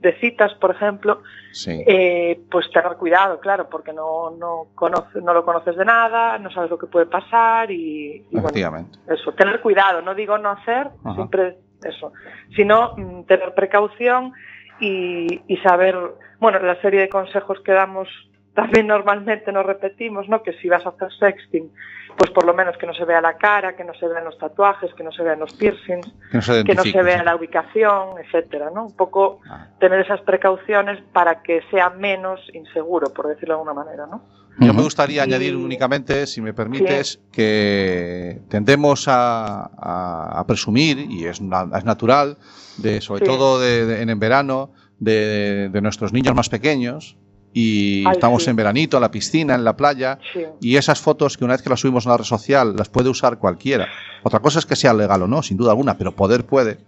[0.00, 1.82] de citas, por ejemplo, Sí.
[1.86, 6.50] eh, pues tener cuidado, claro, porque no, no, conoce, no lo conoces de nada, no
[6.50, 10.88] sabes lo que puede pasar y, y bueno, eso, tener cuidado, no digo no hacer,
[11.02, 11.14] Ajá.
[11.14, 12.12] siempre eso,
[12.54, 14.32] sino mm, tener precaución
[14.80, 15.96] y, y saber,
[16.40, 18.08] bueno, la serie de consejos que damos
[18.56, 20.42] también normalmente nos repetimos, ¿no?
[20.42, 21.70] Que si vas a hacer sexting,
[22.16, 24.36] pues por lo menos que no se vea la cara, que no se vean los
[24.38, 27.18] tatuajes, que no se vean los piercings, Que no se que no identifique, se vea
[27.20, 27.24] sí.
[27.26, 28.86] la ubicación, etcétera, ¿no?
[28.86, 29.68] Un poco Ah.
[29.78, 34.22] tener esas precauciones para que sea menos inseguro, por decirlo de alguna manera, ¿no?
[34.58, 40.98] Yo me gustaría Y- añadir únicamente, si me permites, que tendemos a, a- a presumir,
[40.98, 42.38] y es, na- es natural,
[42.78, 43.26] de, sobre Sí.
[43.26, 47.18] todo de- de- en el verano, de, de nuestros niños más pequeños,
[47.58, 48.50] y Ay, estamos sí.
[48.50, 50.44] en veranito, en la piscina, en la playa, Sí.
[50.60, 53.08] y esas fotos que una vez que las subimos a la red social las puede
[53.08, 53.88] usar cualquiera.
[54.22, 56.80] Otra cosa es que sea legal o no, sin duda alguna, pero poder puede.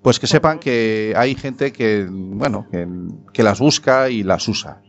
[0.00, 2.88] Pues que sepan que hay gente que, bueno, que,
[3.34, 4.80] que las busca y las usa.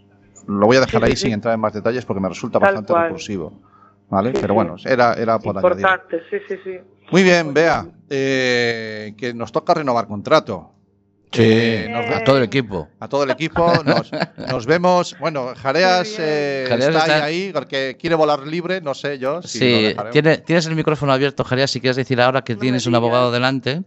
[0.47, 2.67] Lo voy a dejar Sí, ahí sin entrar en más detalles porque me resulta Tal
[2.67, 3.03] bastante cual.
[3.03, 3.59] repulsivo.
[4.09, 4.31] ¿Vale?
[4.39, 5.79] Pero bueno, era, era por añadir.
[5.85, 6.77] Importante, sí, sí, sí.
[7.11, 10.71] Muy bien, Bea, eh, que nos toca renovar contrato.
[11.35, 12.87] Sí, Eh, nos a todo el equipo.
[12.99, 13.71] a todo el equipo.
[13.83, 15.15] Nos, nos vemos.
[15.19, 19.41] Bueno, Jareas, eh, Jareas está, ahí, está- ahí porque quiere volar libre, no sé yo.
[19.41, 22.85] Si Sí, tiene- tienes el micrófono abierto, Javier, si quieres decir ahora que No tienes
[22.87, 23.83] un abogado delante.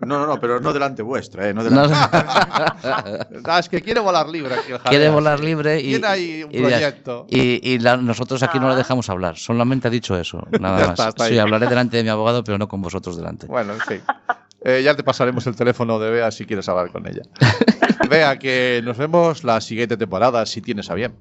[0.00, 1.54] No, no, no, pero no delante vuestra, ¿eh?
[1.54, 1.94] No No, delante.
[3.46, 4.88] Ah, es que quiere volar libre aquí el Jareas.
[4.90, 7.26] quiere volar libre y, Tiene ahí un proyecto.
[7.28, 8.78] y- y la- nosotros aquí no le Ah.
[8.78, 9.36] dejamos hablar.
[9.36, 10.98] Solamente ha dicho eso, nada Ya más.
[10.98, 13.46] está, está sí, hablaré delante de mi abogado, pero no con vosotros delante.
[13.46, 14.00] Bueno, sí.
[14.64, 17.22] Eh, ya te pasaremos el teléfono de Bea si quieres hablar con ella.
[18.08, 21.14] Bea, que nos vemos la siguiente temporada, si tienes a bien.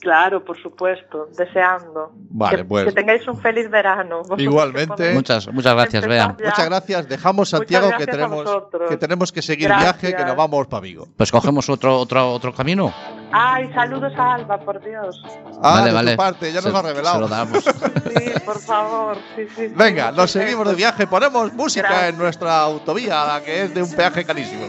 [0.00, 2.12] Claro, por supuesto, deseando.
[2.14, 2.84] Vale, que, pues.
[2.84, 4.20] que tengáis un feliz verano.
[4.36, 5.14] Igualmente.
[5.14, 6.36] Muchas, muchas gracias, Bea.
[6.38, 6.44] ya.
[6.50, 7.08] Muchas gracias.
[7.08, 10.02] Dejamos Santiago que gracias tenemos, que tenemos que seguir Gracias.
[10.02, 11.08] viaje, que nos vamos para Vigo.
[11.16, 12.92] Pues cogemos otro, otro, otro camino.
[13.36, 15.20] Ay, saludos a Alba, por Dios.
[15.60, 16.10] Ah, Vale, de vale.
[16.12, 17.14] tu parte, ya Se- nos lo ha revelado.
[17.16, 17.64] Se lo damos.
[18.14, 19.16] Sí, por favor.
[19.34, 19.72] Sí, sí, sí.
[19.74, 22.10] Venga, nos seguimos de viaje, ponemos música Gracias.
[22.10, 24.66] en nuestra autovía, la que es de un peaje carísimo.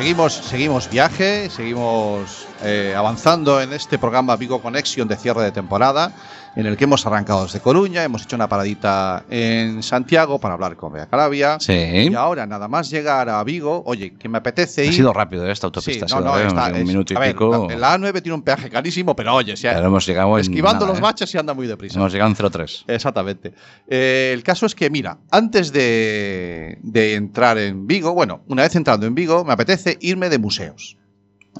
[0.00, 6.12] Seguimos, seguimos viaje, seguimos eh, avanzando en este programa Vigo Connection de cierre de temporada,
[6.56, 10.76] en el que hemos arrancado desde Coruña, hemos hecho una paradita en Santiago para hablar
[10.76, 11.58] con Bea Calavia.
[11.60, 11.72] Sí.
[11.72, 14.94] Y ahora, nada más llegar a Vigo, oye, que me apetece Ha ir.
[14.94, 15.52] sido rápido ¿eh?
[15.52, 16.06] esta Sí, autopista.
[16.06, 17.68] no, ha sido no, rápido, está- un es- minuto y a ver, pico.
[17.70, 20.80] la, la A9 tiene un peaje carísimo, pero oye, si Pero hemos llegado en esquivando
[20.86, 21.02] nada, los ¿eh?
[21.02, 21.98] baches y anda muy deprisa.
[22.00, 22.84] Hemos llegado en 03.
[22.88, 23.54] Exactamente.
[23.88, 28.74] Eh, el caso es que, mira, antes de, de entrar en Vigo, bueno, una vez
[28.74, 30.96] entrando en Vigo, me apetece irme de museos.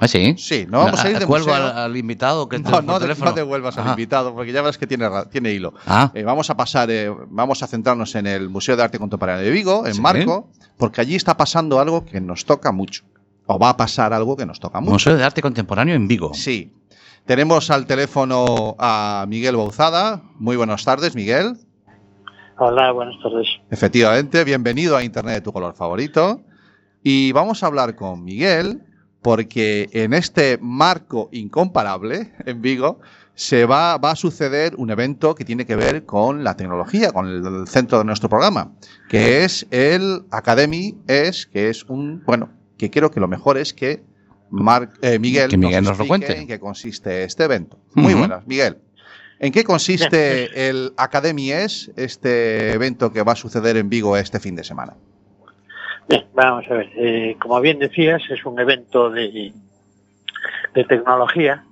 [0.01, 0.35] ¿Ah, sí?
[0.39, 1.63] Sí, no vamos a ir de ¿Cuelgo museo.
[1.67, 3.31] al, al invitado que No, no, de- teléfono?
[3.31, 3.91] no devuelvas al Ajá.
[3.91, 5.75] invitado, porque ya verás que tiene, tiene hilo.
[5.87, 9.45] Ah, Eh, vamos a pasar, eh, vamos a centrarnos en el Museo de Arte Contemporáneo
[9.45, 10.01] de Vigo, en Sí.
[10.01, 13.05] Marco, porque allí está pasando algo que nos toca mucho.
[13.47, 14.93] O va a pasar algo que nos toca mucho.
[14.93, 16.33] Museo de Arte Contemporáneo en Vigo.
[16.35, 16.73] Sí.
[17.27, 20.23] Tenemos al teléfono a Miguel Bauzada.
[20.39, 21.59] Muy buenas tardes, Miguel.
[22.59, 23.47] Hola, buenas tardes.
[23.71, 26.43] Efectivamente, bienvenido a Internet de tu color favorito.
[27.03, 28.83] Y vamos a hablar con Miguel
[29.23, 33.01] porque en este marco incomparable en Vigo
[33.35, 37.27] se va, va a suceder un evento que tiene que ver con la tecnología, con
[37.27, 38.73] el, el centro de nuestro programa,
[39.09, 43.73] que es el Academy es que es un bueno que creo que lo mejor es
[43.75, 44.03] que
[44.51, 46.37] Mar- eh, Miguel, Que Miguel nos lo cuente.
[46.37, 47.79] en qué consiste este evento.
[47.95, 48.21] Muy Ujú.
[48.21, 48.79] buenas, Miguel.
[49.39, 54.41] ¿En qué consiste el Academy es este evento que va a suceder en Vigo este
[54.41, 54.97] fin de semana?
[56.11, 56.91] Bien, vamos a ver.
[56.97, 59.53] eh, como bien decías, es un evento de,
[60.75, 61.65] de tecnología,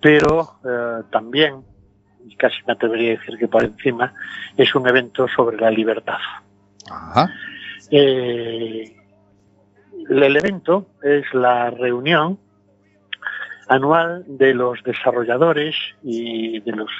[0.00, 1.62] pero eh, también,
[2.26, 4.14] y casi me atrevería a decir que por encima,
[4.56, 6.18] es un evento sobre la libertad.
[6.90, 7.30] Ajá.
[7.90, 8.96] Eh,
[10.08, 12.38] el evento es la reunión
[13.68, 16.90] anual de los desarrolladores y de los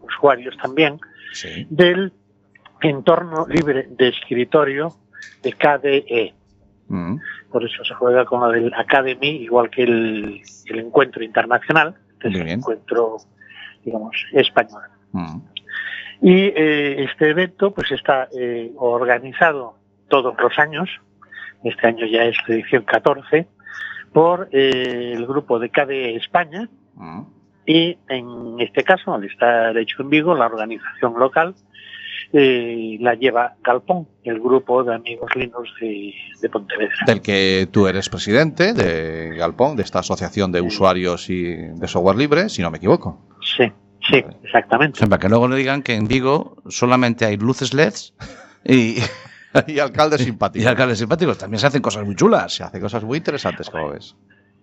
[0.00, 0.98] usuarios también
[1.32, 1.66] Sí.
[1.70, 2.12] del
[2.80, 4.88] entorno libre de escritorio
[5.42, 6.34] de KDE.
[6.88, 7.16] Mm.
[7.50, 12.28] Por eso se juega con lo del Academy, igual que el, el encuentro internacional, que
[12.28, 13.18] es el encuentro,
[13.84, 14.82] digamos, español.
[15.12, 15.38] Mm.
[16.22, 19.74] Y eh, este evento pues está eh, organizado
[20.08, 20.88] todos los años,
[21.64, 23.46] este año ya es la edición 14,
[24.12, 27.22] por eh, el grupo de KDE España Mm.
[27.66, 31.54] y en este caso, al estar hecho en Vigo, la organización local
[32.32, 36.94] eh, la lleva Galpón, el grupo de amigos Linux de, de Pontevedra.
[37.06, 42.16] Del que tú eres presidente de Galpón, de esta asociación de usuarios y de software
[42.16, 43.20] libre, si no me equivoco.
[43.56, 43.70] Sí,
[44.10, 44.98] sí, exactamente.
[44.98, 48.14] Siempre que luego le digan que en Vigo solamente hay luces LEDs
[48.64, 48.96] y,
[49.66, 50.66] y alcaldes y simpáticos.
[50.66, 51.38] alcaldes simpáticos.
[51.38, 52.54] También se hacen cosas muy chulas.
[52.54, 54.16] Se hace cosas muy interesantes, como ves.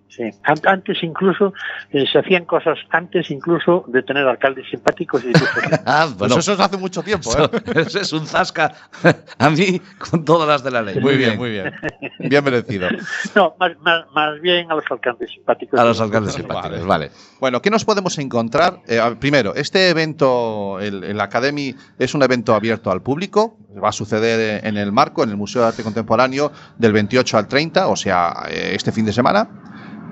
[0.09, 0.23] Sí.
[0.43, 1.53] An- Antes incluso
[1.91, 5.31] eh, se hacían cosas antes incluso de tener alcaldes simpáticos y.
[5.85, 7.61] Ah, Pues bueno, eso es hace mucho tiempo, eso, ¿eh?
[7.75, 8.73] eso es un zasca
[9.37, 10.99] a mí con todas las de la ley.
[10.99, 11.71] Muy bien, muy bien.
[12.19, 12.87] Bien merecido.
[13.35, 15.79] No, más, más, más bien a los alcaldes simpáticos.
[15.79, 17.07] A los alcaldes simpáticos, Vale.
[17.07, 17.11] vale.
[17.39, 18.81] Bueno, ¿qué nos podemos encontrar?
[18.87, 23.57] Eh, primero, este evento, el, el Academy, es un evento abierto al público.
[23.81, 27.47] Va a suceder en el marco, en el Museo de Arte Contemporáneo, del 28 al
[27.47, 29.47] 30, o sea, eh, este fin de semana.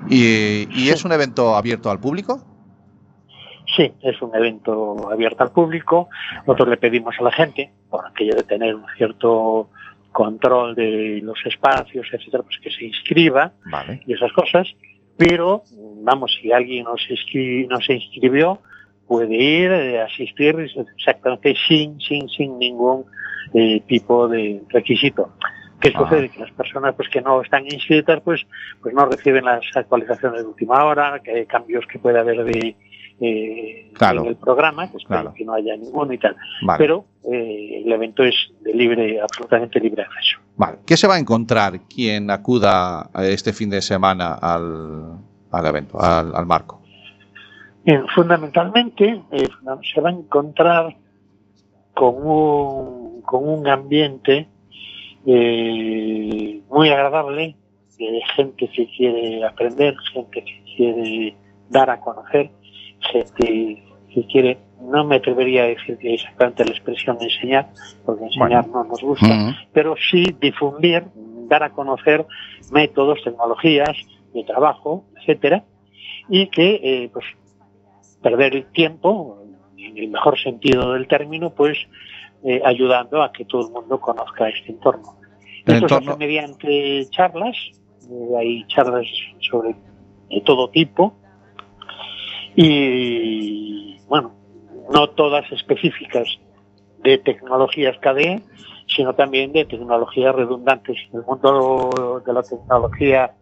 [0.08, 2.42] Y, y es un evento abierto al público.
[3.76, 6.08] Sí, es un evento abierto al público.
[6.46, 9.68] Nosotros le pedimos a la gente, por aquello de tener un cierto
[10.12, 14.02] control de los espacios, etcétera, pues que se inscriba Vale.
[14.06, 14.66] y esas cosas.
[15.18, 15.62] Pero,
[16.02, 18.58] vamos, si alguien no se, inscri- no se inscribió,
[19.06, 20.56] puede ir, eh, asistir
[20.96, 23.04] exactamente sin, sin, sin ningún
[23.52, 25.32] eh, tipo de requisito.
[25.80, 26.28] ¿Qué sucede?
[26.28, 28.46] Que las personas pues que no están inscritas pues
[28.82, 32.76] pues no reciben las actualizaciones de última hora, que hay cambios que puede haber de
[33.20, 34.22] eh, Claro.
[34.22, 35.34] en el programa, que espero Claro.
[35.36, 36.36] que no haya ninguno y tal.
[36.62, 36.78] Vale.
[36.78, 40.38] Pero eh, el evento es de libre, absolutamente libre acceso.
[40.56, 40.78] Vale.
[40.86, 45.18] ¿Qué se va a encontrar quien acuda este fin de semana al,
[45.50, 46.80] al evento, al, al marco?
[47.84, 49.48] Bien, fundamentalmente eh,
[49.94, 50.96] se va a encontrar
[51.94, 54.48] con un, con un ambiente
[55.26, 57.56] eh, muy agradable
[57.98, 61.36] de gente que quiere aprender, gente que quiere
[61.68, 62.50] dar a conocer,
[63.12, 67.68] gente que quiere, no me atrevería a decir que exactamente la expresión enseñar,
[68.04, 69.56] porque enseñar no nos gusta, Mm.
[69.72, 71.04] pero sí difundir,
[71.48, 72.24] dar a conocer
[72.72, 73.96] métodos, tecnologías
[74.32, 75.64] de trabajo, etcétera,
[76.28, 77.24] y que eh, pues
[78.22, 79.38] perder el tiempo,
[79.76, 81.78] en el mejor sentido del término, pues
[82.44, 85.16] eh, ayudando a que todo el mundo conozca este entorno.
[85.66, 87.56] El Esto se hace mediante charlas,
[88.10, 89.06] eh, hay charlas
[89.40, 89.74] sobre
[90.30, 91.14] de todo tipo
[92.54, 94.34] y bueno,
[94.92, 96.28] no todas específicas
[97.02, 98.42] de tecnologías KDE,
[98.86, 100.96] sino también de tecnologías redundantes.
[101.12, 103.34] En el mundo de la tecnología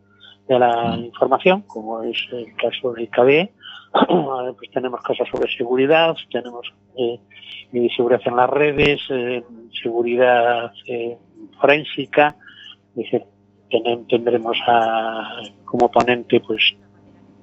[0.48, 3.52] de la información, como es el caso del KDE,
[3.92, 7.18] pues tenemos cosas sobre seguridad, tenemos eh,
[7.72, 9.42] eh, seguridad en las redes, eh,
[9.82, 11.16] seguridad eh,
[11.60, 12.36] forénsica,
[12.90, 13.22] es decir,
[13.70, 16.74] tenem- tendremos a, como ponente pues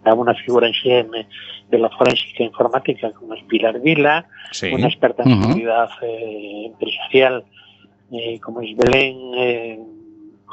[0.05, 1.27] a una figura en CM
[1.69, 4.71] de la forénsica informática como es Pilar Vila, Sí.
[4.73, 7.43] una experta en seguridad eh, empresarial
[8.41, 9.79] como es Belén, eh,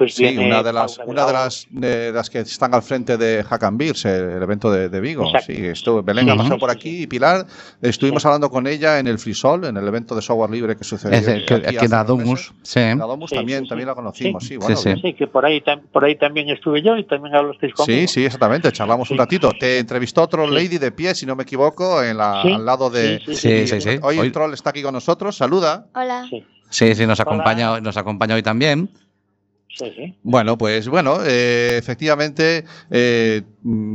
[0.01, 2.83] pues Sí, viene una de las, Paula una de las, de las que están al
[2.83, 5.27] frente de Hack and Beers, el, el evento de, de Vigo.
[5.27, 5.53] Exacto.
[5.53, 6.43] Sí, estuvo, Belén ha Ujú.
[6.43, 7.45] pasado por aquí y Pilar,
[7.83, 11.19] estuvimos hablando con ella en el Frisol, en el evento de software libre que sucedió
[11.19, 12.81] Es de- que- aquí aquí en Adomus, sí.
[12.81, 13.91] En Adomus Sí, también, sí, también sí.
[13.91, 14.89] la conocimos, sí, Sí, bueno, sí.
[14.89, 15.03] bien.
[15.03, 18.01] Sí, que por ahí, por ahí también estuve yo y también hablasteis conmigo.
[18.01, 18.73] Sí, sí, exactamente.
[18.73, 19.19] Charlamos un Sí.
[19.19, 19.53] ratito.
[19.61, 20.55] Te entrevistó otro Sí.
[20.55, 23.21] lady de pie, si no me equivoco, en la, Sí, al lado de.
[23.27, 23.99] sí, Sí, sí, sí.
[24.03, 25.37] Hoy, el troll está aquí con nosotros.
[25.37, 25.87] Saluda.
[25.95, 26.27] Hola.
[26.31, 28.89] Sí, Sí, sí, nos acompaña, nos acompaña hoy también.
[29.77, 30.15] Sí, sí.
[30.23, 33.43] Bueno, pues bueno, eh, efectivamente, eh,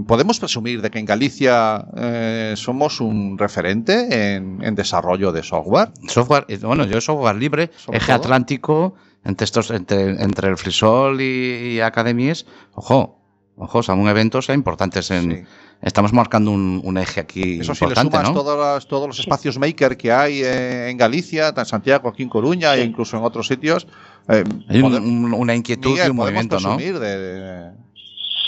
[0.07, 5.89] podemos presumir de que en Galicia eh, somos un referente en, en desarrollo de software.
[6.07, 8.15] Software, eh, bueno, yo software libre, eje todo.
[8.15, 13.19] atlántico, entre estos, entre, entre el Frisol y, y Academies, ojo,
[13.58, 15.44] ojo, son eventos importantes en, Sí.
[15.82, 18.34] estamos marcando un, un eje aquí Eso sí, le sumas ¿no?
[18.34, 22.30] todos, los, todos los espacios maker que hay eh, en Galicia, en Santiago, aquí en
[22.30, 22.82] Coruña Sí.
[22.82, 23.88] e incluso en otros sitios.
[24.28, 26.76] eh, Hay un- pode- un- una inquietud Miguel, y un movimiento, ¿no?
[26.76, 27.72] presumir de- de-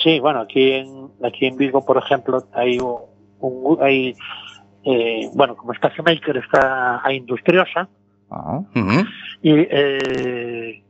[0.04, 2.98] Sí, bueno, aquí en, aquí en Vigo, por ejemplo, hay un,
[3.40, 4.16] un- hay,
[4.86, 7.88] eh, bueno, como Espacio Maker está a Industriosa
[8.30, 8.60] Ah,
[9.42, 10.84] y eh,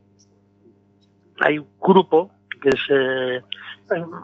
[1.40, 3.40] hay un grupo que es eh,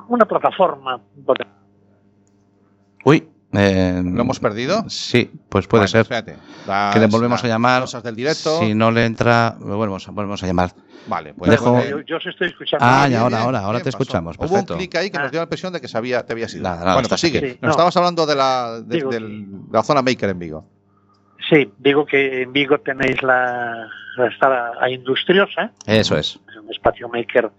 [0.08, 1.00] una plataforma.
[3.04, 4.84] Uy, eh, ¿Lo hemos perdido?
[4.88, 6.00] Sí, pues puede Bueno, ser.
[6.02, 6.36] espérate.
[6.66, 7.82] Las- que le volvemos a llamar.
[7.82, 8.58] Cosas del directo.
[8.60, 10.70] Si no le entra, lo volvemos, a- volvemos a llamar.
[11.06, 11.50] Vale, pues.
[11.50, 12.84] Dejo- bueno, yo, yo os estoy escuchando.
[12.88, 13.98] Ah, ya, ahora, ahora, ahora te pasó.
[13.98, 14.76] escuchamos, Hubo un perfecto.
[14.78, 16.62] clic ahí que nos dio la impresión de que sabía, te habías ido.
[16.62, 17.40] Nada, nada, bueno, pues sigue.
[17.60, 17.70] Nos No.
[17.70, 20.64] estabas hablando de la, de, Digo del- de la zona maker en Vigo.
[21.50, 26.40] Sí, digo que en Vigo tenéis la, la estada a Industriosa, Eso es.
[26.48, 27.50] es un espacio maker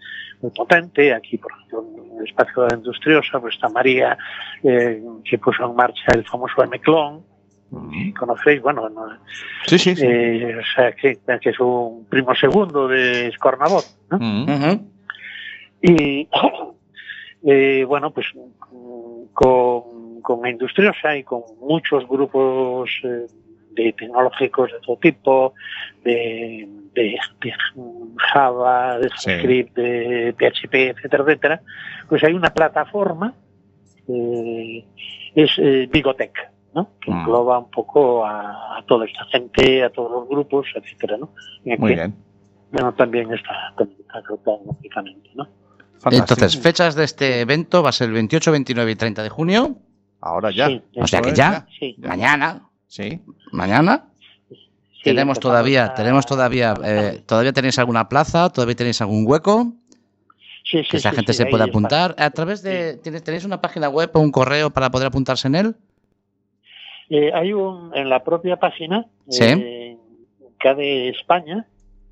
[0.41, 1.13] muy potente.
[1.13, 4.17] Aquí, por ejemplo, en el espacio de la Industriosa, pues está María,
[4.63, 7.21] eh, que puso en marcha el famoso M-Clone.
[8.17, 8.62] ¿Conocéis?
[8.62, 9.08] Bueno, no,
[9.65, 10.06] Sí, sí, sí.
[10.06, 13.84] eh, o sea, que, que es un primo segundo de Scornabot.
[14.12, 14.17] ¿no?
[14.19, 14.43] Mm.
[14.50, 14.91] Ujú.
[15.82, 16.28] Y
[17.45, 23.26] eh, bueno, pues mm, con, con la Industriosa y con muchos grupos eh,
[23.75, 25.53] de tecnológicos de todo tipo,
[26.03, 27.53] de, de- de
[28.33, 29.29] Java, de Sí.
[29.31, 31.61] JavaScript, de PHP, etcétera, etcétera,
[32.09, 33.33] pues hay una plataforma,
[34.07, 34.85] eh,
[35.35, 36.33] es eh, Bigotech,
[36.73, 36.89] ¿no?
[37.01, 37.19] que Mm.
[37.19, 41.29] engloba un poco a, a toda esta gente, a todos los grupos, etcétera, ¿no?
[41.77, 42.15] Muy bien.
[42.71, 43.73] Bueno, también está,
[44.09, 45.47] agrupado, lógicamente, ¿no?
[45.99, 46.33] Fantástico.
[46.41, 49.75] Entonces, fechas de este evento va a ser el 28, 29 y 30 de junio.
[50.21, 50.67] ahora ya.
[50.67, 51.95] Sí, O sea que ya, sí.
[51.99, 53.19] mañana, Sí.
[53.52, 54.06] mañana,
[54.50, 59.73] Sí, tenemos todavía, a- tenemos todavía, eh, todavía tenéis alguna plaza, todavía tenéis algún hueco,
[60.63, 61.71] Sí, sí, que esa sí, gente sí, se pueda está.
[61.77, 62.15] apuntar.
[62.17, 65.56] A través de, ¿tenéis, tenéis una página web o un correo para poder apuntarse en
[65.56, 65.75] él?
[67.10, 69.44] Eh, hay un, en la propia página, Sí.
[69.44, 69.98] eh,
[70.60, 71.67] KDE España,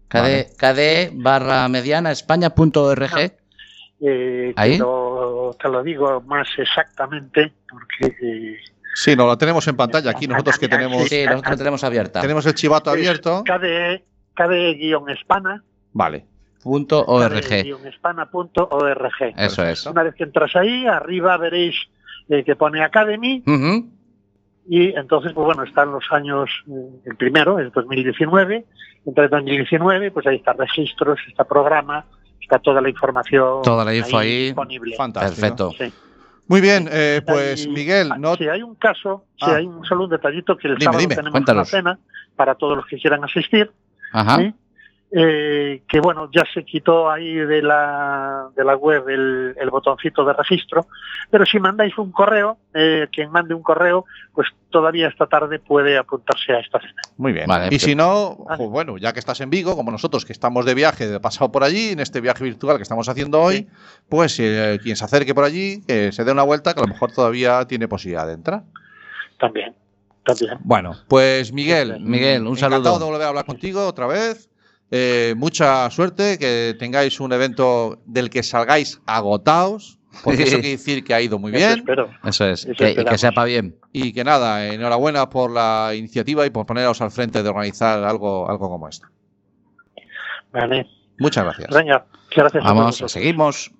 [0.09, 3.31] KD, KD barra mediana españa.org.
[4.05, 4.73] eh, ¿Ahí?
[4.73, 8.57] Te, lo, te lo digo más exactamente, porque eh,
[8.95, 10.27] Sí, no, lo tenemos en pantalla aquí.
[10.27, 12.21] Nosotros que tenemos, Sí, nosotros tenemos abierta.
[12.21, 13.43] tenemos el chivato abierto.
[13.45, 14.03] KDE,
[14.35, 15.63] KDE-Espana,
[15.93, 16.25] Vale.
[16.61, 17.33] Punto org.
[17.41, 19.33] KDE-Espana.org.
[19.37, 19.85] Eso es.
[19.85, 21.75] Una vez que entras ahí, arriba veréis
[22.29, 23.43] eh, que pone Academy
[24.65, 28.65] y entonces, pues bueno, están los años, eh, el primero, es 2019,
[29.05, 32.05] entre 2019, pues ahí está registros, está programa,
[32.39, 34.45] está toda la información Toda la info ahí.
[34.45, 34.95] disponible.
[34.95, 35.41] Fantástico.
[35.41, 35.71] Perfecto.
[35.77, 35.93] Sí.
[36.47, 39.55] Muy bien, eh, pues Miguel, ah, no Sí, hay un caso, sí, Ah.
[39.55, 41.71] hay un, solo un detallito que el Dime, sábado dime, tenemos cuéntanos.
[41.73, 41.99] una cena
[42.35, 43.71] para todos los que quieran asistir,
[44.11, 44.37] Ajá.
[44.39, 44.53] ¿sí?
[45.15, 50.25] Eh, que bueno, ya se quitó ahí de la, de la web el, el botoncito
[50.25, 50.87] de registro,
[51.29, 55.99] pero si mandáis un correo, eh, quien mande un correo, pues todavía esta tarde puede
[55.99, 56.99] apuntarse a esta cena.
[57.17, 57.45] Muy bien.
[57.45, 58.57] Vale, y si no, Vale.
[58.57, 61.51] pues bueno, ya que estás en Vigo, como nosotros que estamos de viaje, de pasado
[61.51, 63.67] por allí, en este viaje virtual que estamos haciendo hoy,
[64.09, 66.89] pues eh, quien se acerque por allí, que se dé una vuelta, que a lo
[66.89, 68.63] mejor todavía tiene posibilidad de entrar.
[69.39, 69.75] También,
[70.25, 70.57] también.
[70.63, 72.99] Bueno, pues Miguel, Miguel, un encantado saludo.
[72.99, 74.49] de volver a hablar contigo otra vez.
[74.95, 81.03] Eh, mucha suerte, que tengáis un evento del que salgáis agotados, porque eso quiere decir
[81.03, 81.79] que ha ido muy Eso bien.
[81.79, 82.11] espero.
[82.23, 82.65] Eso es.
[82.65, 83.75] Eso Que, y que sepa bien.
[83.91, 88.47] Y que nada, enhorabuena por la iniciativa y por poneros al frente de organizar algo,
[88.47, 89.07] algo como esto.
[90.51, 90.87] Vale.
[91.17, 91.69] Muchas gracias.
[91.71, 93.71] Venga, gracias Vamos, seguimos.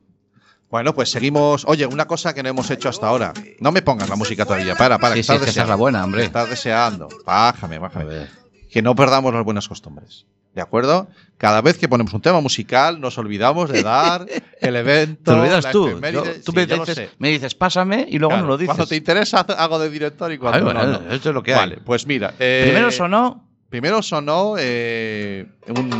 [0.72, 1.64] Bueno, pues seguimos.
[1.68, 3.34] Oye, una cosa que no hemos hecho hasta ahora.
[3.60, 4.74] No me pongas la música todavía.
[4.76, 5.14] Para, para.
[5.14, 5.70] Sí, que sí, estás es que esa es deseando.
[5.70, 6.24] la buena, hombre.
[6.24, 7.08] Estás deseando.
[7.24, 8.26] Bájame, bájame.
[8.72, 10.26] Que no perdamos las buenas costumbres.
[10.54, 11.08] ¿De acuerdo?
[11.38, 14.26] Cada vez que ponemos un tema musical, nos olvidamos de dar
[14.62, 15.34] el evento.
[15.34, 16.00] Te olvidas la tú.
[16.00, 17.10] Yo- tú Sí, me, dices, sé.
[17.18, 18.68] me dices, pásame y luego Claro, no lo dices.
[18.76, 21.12] Cuando te interesa, hago de director y cuando Ay, bueno, no, no.
[21.14, 21.60] esto es lo que hay.
[21.60, 22.34] Vale, pues mira.
[22.40, 23.50] eh, Primero sonó.
[23.70, 25.92] Primero sonó eh, un.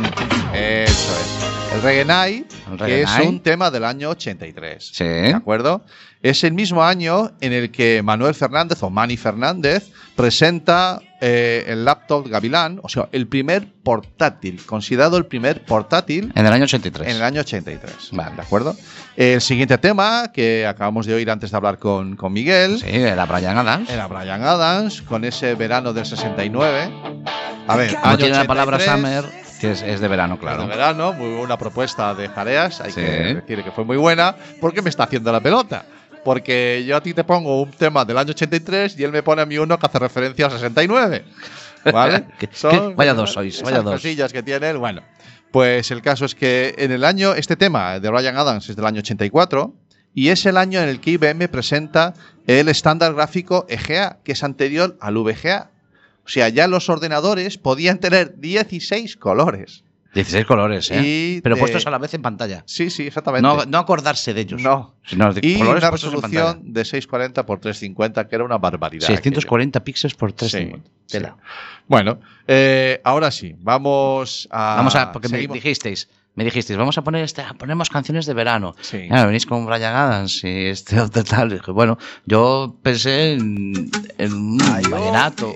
[0.54, 1.74] Eso es.
[1.74, 4.90] El Reggae Night, El que es un tema del año 83.
[4.94, 5.02] Sí.
[5.02, 5.82] ¿De acuerdo?
[6.22, 11.86] Es el mismo año en el que Manuel Fernández o Manny Fernández presenta eh, el
[11.86, 17.08] laptop Gavilán, o sea, el primer portátil, considerado el primer portátil En el año 83.
[17.08, 18.10] en el año 83.
[18.12, 18.36] Vale.
[18.36, 18.76] ¿De acuerdo?
[19.16, 23.24] El siguiente tema que acabamos de oír antes de hablar con, con Miguel Sí, era
[23.24, 23.88] Brian Adams.
[23.88, 26.90] era Brian Adams con ese verano del 69.
[27.68, 30.56] A ver, No año tiene la palabra 83, summer, que es, es de verano, claro.
[30.66, 30.70] claro.
[30.70, 33.00] De verano, muy buena propuesta de Jareas, hay Sí.
[33.00, 33.06] que
[33.40, 35.86] decir que fue muy buena, porque me está haciendo la pelota.
[36.24, 39.42] Porque yo a ti te pongo un tema del año 83 y él me pone
[39.42, 41.24] a mí uno que hace referencia al 69.
[41.92, 42.24] ¿Vale?
[42.38, 43.94] Que- que- vaya dos sois, vaya dos.
[43.94, 44.78] cosillas que tiene él.
[44.78, 45.02] Bueno,
[45.52, 48.86] pues el caso es que en el año, este tema de Brian Adams es del
[48.86, 49.74] año 84
[50.14, 52.14] y es el año en el que IBM presenta
[52.46, 55.70] el estándar gráfico EGA, que es anterior al VGA.
[56.24, 59.84] O sea, ya los ordenadores podían tener 16 colores.
[60.14, 61.02] 16 colores, ¿eh?
[61.04, 62.62] Y Pero de- puestos a la vez en pantalla.
[62.66, 63.42] Sí, sí, exactamente.
[63.42, 64.62] No, no acordarse de ellos.
[64.62, 64.94] No.
[65.04, 69.06] Sino de y colores una resolución de 640 por 350, que era una barbaridad.
[69.06, 70.48] 640 píxeles por aquello.
[70.48, 70.88] 350.
[71.06, 71.36] Sí, Tela.
[71.38, 71.44] sí.
[71.86, 74.76] Bueno, eh, ahora sí, vamos a.
[74.76, 78.74] Vamos a, porque me dijisteis, me dijisteis, vamos a poner este, ponemos canciones de verano.
[78.80, 79.06] Sí.
[79.08, 81.50] Claro, venís con Brian Adams y este otro tal.
[81.50, 85.54] Dije, bueno, yo pensé en, en un vallenato,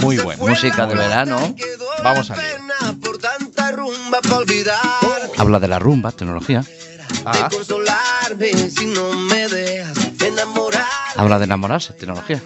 [0.00, 0.46] Muy bueno.
[0.46, 1.54] música de verano.
[2.02, 2.56] Vamos al lío.
[3.96, 5.30] Rumba olvidar.
[5.38, 6.62] Habla de la rumba, tecnología.
[7.24, 10.84] Ah, De consolarme si no me dejas enamorar.
[11.16, 12.42] Habla de enamorarse, tecnología.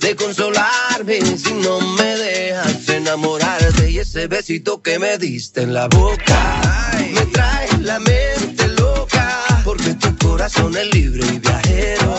[0.00, 3.90] De consolarme si no me dejas enamorarte.
[3.90, 6.60] Y ese besito que me diste en la boca
[7.12, 9.62] me trae la mente loca.
[9.64, 12.14] Porque tu corazón es libre y viajero.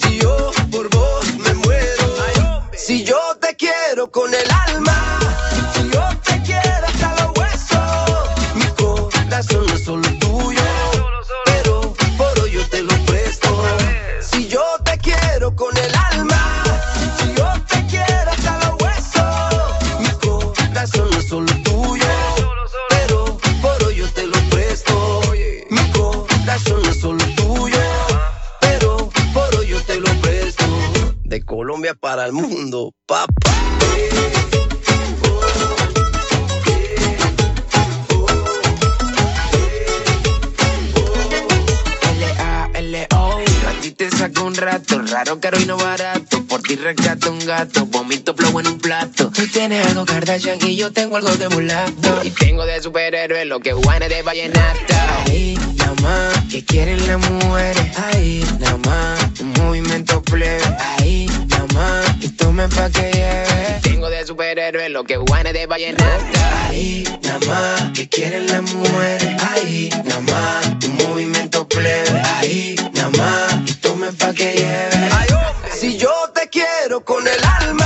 [0.00, 2.62] Si yo por vos me muero.
[2.76, 5.18] Si yo te quiero con el alma.
[32.00, 33.52] Para el mundo, papá.
[42.18, 46.44] L-A-L-O A ti te saco un rato, raro, caro y no barato.
[46.46, 49.30] Por ti rescato un gato, vomito flow en un plato.
[49.30, 52.22] Tú tienes algo Kardashian y yo tengo algo de mulato.
[52.24, 55.24] Y tengo de superhéroe lo que guane de vallenata
[56.06, 62.28] más, que quieren las mujeres Ahí, nada más, un movimiento plebe Ahí, nada más, y
[62.30, 63.80] tomen pa' que lleve.
[63.82, 69.42] Tengo de superhéroe lo que guane de vallenata Ahí, nada más, que quieren las mujeres
[69.50, 75.10] Ahí, nada más, un movimiento plebe Ahí, nada más, y tomen pa' que lleve.
[75.78, 77.85] Si yo te quiero con el alma,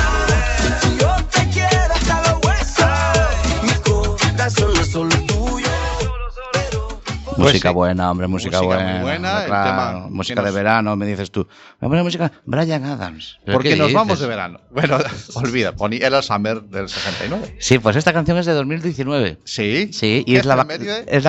[7.40, 7.74] Música sí.
[7.74, 9.02] buena, hombre, música, Música muy buena.
[9.02, 11.46] buena, el tema música de verano, me dices tú.
[11.78, 13.38] Poner música Brian Adams.
[13.44, 14.60] ¿Pero Porque nos vamos de verano.
[14.70, 14.98] Bueno,
[15.34, 17.56] olvida, Pony era el Summer del 69.
[17.58, 19.38] Sí, pues esta canción es de 2019.
[19.44, 19.90] Sí.
[19.92, 20.66] Sí, y es la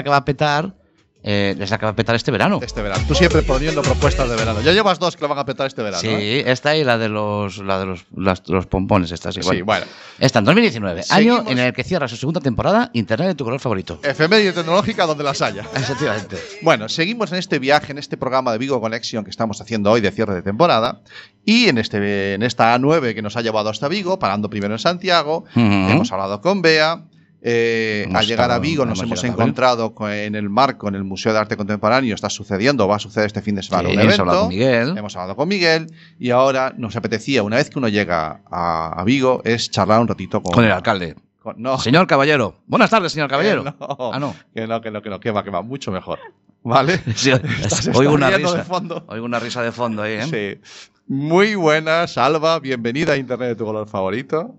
[0.04, 0.81] que va a petar.
[1.24, 2.60] Eh, es la que va a petar este verano.
[2.64, 3.04] Este verano.
[3.08, 4.62] Tú siempre poniendo propuestas de verano.
[4.62, 6.02] Ya llevas dos que lo van a petar este verano.
[6.02, 6.44] Sí, ¿eh?
[6.52, 9.42] esta y la de los, la de los, las- los pompones, esta sí.
[9.44, 9.86] Sí, bueno.
[10.20, 11.40] Esta en 2019, Seguimos.
[11.42, 14.00] año en el que cierra su segunda temporada, Internet de tu color favorito.
[14.04, 15.62] Efeméride tecnológica donde las haya.
[15.76, 16.38] Efectivamente.
[16.62, 20.02] Bueno, seguimos en este viaje, en este programa de Vigo Connection que estamos haciendo hoy
[20.02, 21.02] de cierre de temporada.
[21.46, 24.80] Y en, este, en esta A9 que nos ha llevado hasta Vigo, parando primero en
[24.80, 25.60] Santiago, Ujú.
[25.60, 27.04] hemos hablado con Bea.
[27.42, 29.32] Eh, Hemos al llegar a Vigo nos hemos hemos ver.
[29.32, 33.00] encontrado con- en el marco, en el Museo de Arte Contemporáneo, está sucediendo, va a
[33.00, 34.22] suceder este fin de semana Sí, un hemos evento.
[34.22, 34.98] hablado con Miguel.
[34.98, 35.88] Hemos hablado con Miguel
[36.20, 40.08] y ahora nos apetecía, una vez que uno llega a, a Vigo, es charlar un
[40.08, 41.16] ratito con, Con el alcalde.
[41.42, 42.56] con- no, Señor Caballero.
[42.68, 43.64] Buenas tardes, señor Caballero.
[43.64, 44.36] que no, Ah, no.
[44.54, 46.20] que no, que no, que no, que va, que va, mucho mejor.
[46.64, 47.00] ¿Vale?
[47.16, 48.58] Sí, Estás- oigo una risa.
[48.58, 49.04] de fondo.
[49.08, 50.60] Oigo una risa de fondo ahí, ¿eh?
[50.62, 50.72] Sí.
[51.08, 52.60] Muy buenas, Alba.
[52.60, 54.56] Bienvenida a Internet de tu color favorito.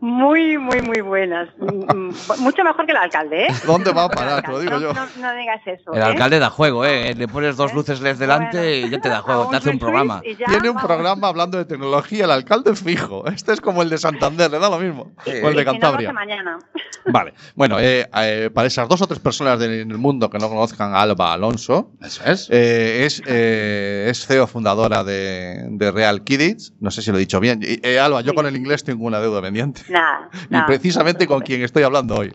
[0.00, 1.48] Muy, muy, muy buenas.
[1.58, 3.48] Mm, mm, Mucho mejor que el alcalde, ¿eh?
[3.66, 4.42] ¿Dónde va a parar?
[4.42, 4.92] Te lo digo no, yo.
[4.94, 5.92] No, no digas eso.
[5.92, 6.04] El ¿eh?
[6.04, 7.14] alcalde da juego, ¿eh?
[7.14, 10.20] Le pones dos luces LED delante y ya te da juego, te hace un programa.
[10.22, 10.84] Tiene un vamos.
[10.84, 13.26] programa hablando de tecnología, el alcalde fijo.
[13.26, 15.12] Este es como el de Santander, le da lo mismo.
[15.26, 16.12] o el de Cantabria.
[16.12, 16.58] mañana.
[17.06, 17.32] Vale.
[17.54, 20.48] Bueno, eh, eh, para esas dos o tres personas de- en el mundo que no
[20.48, 22.48] conozcan a Alba Alonso, Eso es.
[22.50, 26.74] eh, es, eh, es CEO fundadora de, de Real Kids.
[26.80, 27.60] No sé si lo he dicho bien.
[27.62, 29.82] Eh, Alba, yo con el inglés tengo una deuda pendiente.
[29.88, 30.66] Nada, Y nada.
[30.66, 32.32] precisamente con quien estoy hablando hoy.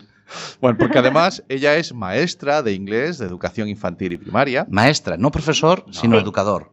[0.60, 4.66] Bueno, porque además ella es maestra de inglés, de educación infantil y primaria.
[4.70, 6.72] Maestra, no profesor, sino educador.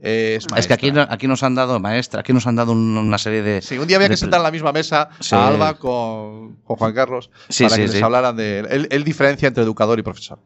[0.00, 3.16] Es, Es que aquí, aquí nos han dado, maestra, aquí nos han dado un- una
[3.16, 3.62] serie de.
[3.62, 5.34] Sí, un día había que sentar en la misma mesa Sí.
[5.34, 7.94] a Alba con, con Juan Carlos Sí, para sí, que sí.
[7.94, 8.58] les hablaran de.
[8.60, 10.38] Él, él diferencia entre educador y profesor.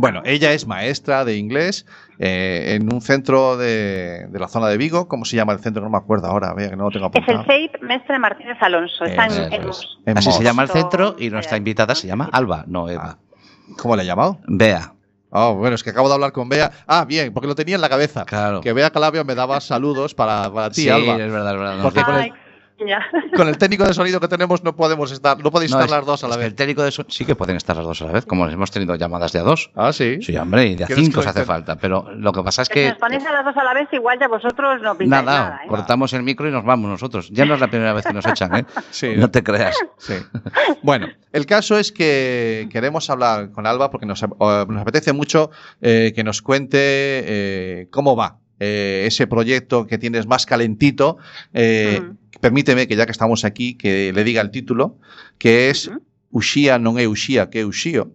[0.00, 1.84] Bueno, ella es maestra de inglés
[2.20, 5.08] eh, en un centro de, de la zona de Vigo.
[5.08, 5.82] ¿Cómo se llama el centro?
[5.82, 7.44] No me acuerdo ahora, vea que no lo tengo Es el apuntado.
[7.46, 9.04] CEIP Mestre Martínez Alonso.
[9.04, 9.66] Está en, Eso en es.
[9.66, 9.98] Mos.
[10.06, 13.18] En Así se llama el centro y nuestra invitada se llama Alba, no Eva.
[13.76, 14.38] ¿Cómo le he llamado?
[14.46, 14.94] Bea.
[15.30, 16.70] Oh, bueno, es que acabo de hablar con Bea.
[16.86, 18.24] Ah, bien, porque lo tenía en la cabeza.
[18.24, 18.60] Claro.
[18.60, 21.16] Que Bea Calabria me daba saludos para, para ti, Sí, Alba.
[21.16, 21.82] es verdad, es verdad.
[21.82, 22.32] Porque dijo- con el,
[23.36, 25.90] con el técnico de sonido que tenemos no podemos estar, no podéis No, estar es-
[25.90, 26.46] las dos a la vez.
[26.46, 28.70] El técnico de so- sí que pueden estar las dos a la vez, como hemos
[28.70, 29.70] tenido llamadas de a dos.
[29.74, 30.18] Ah, sí.
[30.22, 31.76] Sí, hombre, y de a ¿Quieres cinco se hace falta.
[31.76, 32.88] Pero lo que pasa es Si que.
[32.90, 35.60] nos ponéis a las dos a la vez, igual ya vosotros no pintáis Nada, nada.
[35.64, 35.68] ¿eh?
[35.68, 37.28] cortamos el micro y nos vamos nosotros.
[37.32, 38.64] Ya no es la primera vez que nos echan, ¿eh?
[38.90, 39.12] Sí.
[39.16, 39.76] No te creas.
[39.98, 40.14] Sí.
[40.82, 45.50] Bueno, el caso es que queremos hablar con Alba porque nos, eh, nos apetece mucho
[45.80, 51.18] eh, que nos cuente eh, cómo va eh, ese proyecto que tienes más calentito.
[51.54, 52.02] Eh.
[52.40, 54.98] Permíteme que ya que estamos aquí, que le diga el título,
[55.38, 55.90] que es.
[56.30, 58.12] Uxía non é Uxía, que é Uxío.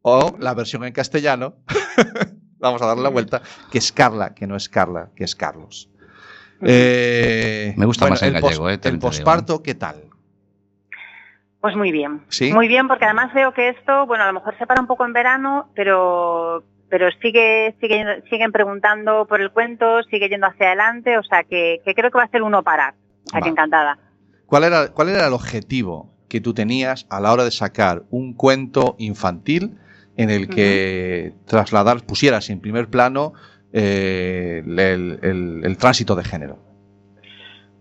[0.00, 1.60] O la versión en castellano,
[2.58, 5.90] vamos a darle la vuelta, que es Carla, que no es Carla, que es Carlos.
[6.62, 10.04] Eh, Me gusta más en el gallego, eh, el posparto, ¿qué tal?
[11.60, 12.22] Pues muy bien.
[12.28, 12.52] ¿Sí?
[12.52, 15.04] Muy bien, porque además veo que esto, bueno, a lo mejor se para un poco
[15.04, 21.18] en verano, pero pero sigue, sigue siguen preguntando por el cuento, sigue yendo hacia adelante,
[21.18, 22.94] o sea que, que creo que va a ser uno parar.
[23.32, 23.98] Que encantada.
[24.46, 28.34] ¿Cuál era, ¿Cuál era el objetivo que tú tenías a la hora de sacar un
[28.34, 29.78] cuento infantil
[30.16, 33.32] en el que trasladar, pusieras en primer plano
[33.72, 34.78] eh, el,
[35.22, 36.58] el- el tránsito de género?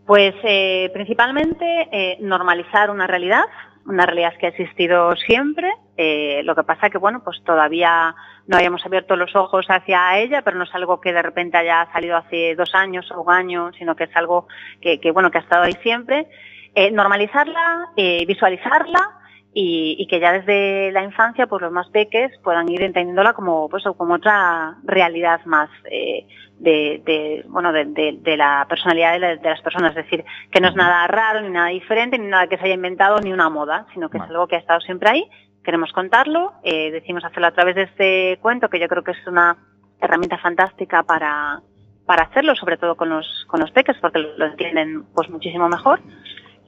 [0.05, 3.43] Pues eh, principalmente eh, normalizar una realidad,
[3.85, 5.69] una realidad que ha existido siempre.
[5.97, 8.13] eh, lo que pasa que bueno, pues todavía
[8.47, 11.87] no habíamos abierto los ojos hacia ella, pero no es algo que de repente haya
[11.91, 14.47] salido hace dos años o un año, sino que es algo
[14.81, 16.27] que, que, bueno que ha estado ahí siempre.
[16.75, 19.11] Eh, normalizarla, eh, visualizarla
[19.53, 23.69] y, y que ya desde la infancia pues los más peques puedan ir entendiéndola como
[23.69, 26.27] pues como otra realidad más eh,
[26.59, 29.91] de, de, bueno de, de- de la personalidad de, la- de las personas.
[29.91, 32.73] Es decir que no es nada raro ni nada diferente ni nada que se haya
[32.75, 35.29] inventado ni una moda sino que es algo que ha estado siempre ahí
[35.65, 36.53] queremos contarlo.
[36.63, 39.57] Eh, decimos hacerlo a través de este cuento que yo creo que es una
[39.99, 41.61] herramienta fantástica para
[42.05, 45.99] para hacerlo sobre todo con los con los peques porque lo, entienden pues muchísimo mejor.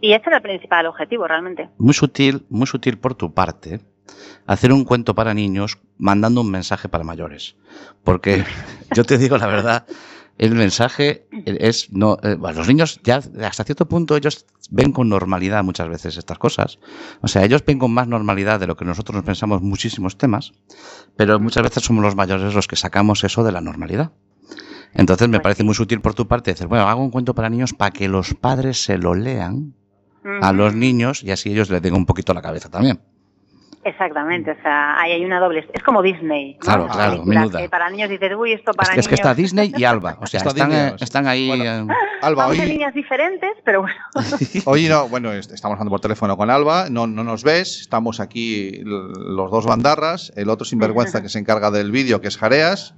[0.02, 1.70] Y ese era el principal objetivo realmente.
[1.78, 3.80] Muy sutil, muy sutil por tu parte,
[4.46, 7.56] hacer un cuento para niños mandando un mensaje para mayores.
[8.04, 8.44] Porque
[8.96, 9.88] yo te digo la verdad,
[10.38, 15.64] el mensaje es no eh, los niños ya hasta cierto punto ellos ven con normalidad
[15.64, 16.80] muchas veces estas cosas.
[17.22, 20.54] O sea ellos ven con más normalidad de lo que nosotros nos pensamos muchísimos temas
[21.16, 24.12] pero muchas veces somos los mayores los que sacamos eso de la normalidad.
[24.94, 27.74] Entonces me parece muy sutil por tu parte decir bueno hago un cuento para niños
[27.74, 29.74] para que los padres se lo lean
[30.42, 33.00] a los niños y así ellos les den un poquito la cabeza también
[33.88, 35.66] Exactamente, o sea, ahí hay una doble.
[35.74, 36.54] Es como Disney.
[36.56, 36.60] ¿no?
[36.60, 37.60] Claro, claro, menuda.
[37.62, 39.20] que para niños dices, uy, esto para es, que, es que niños.
[39.20, 41.88] está Disney y Alba o sea Está están, Disney, eh, están ahí eh,
[42.22, 43.96] Alba, hoy, líneas diferentes, pero bueno.
[44.66, 48.20] hoy no, bueno, est- estamos hablando por teléfono con Alba, no, no nos ves, estamos
[48.20, 52.94] aquí los dos bandarras, el otro sinvergüenza que se encarga del vídeo, que es Jareas.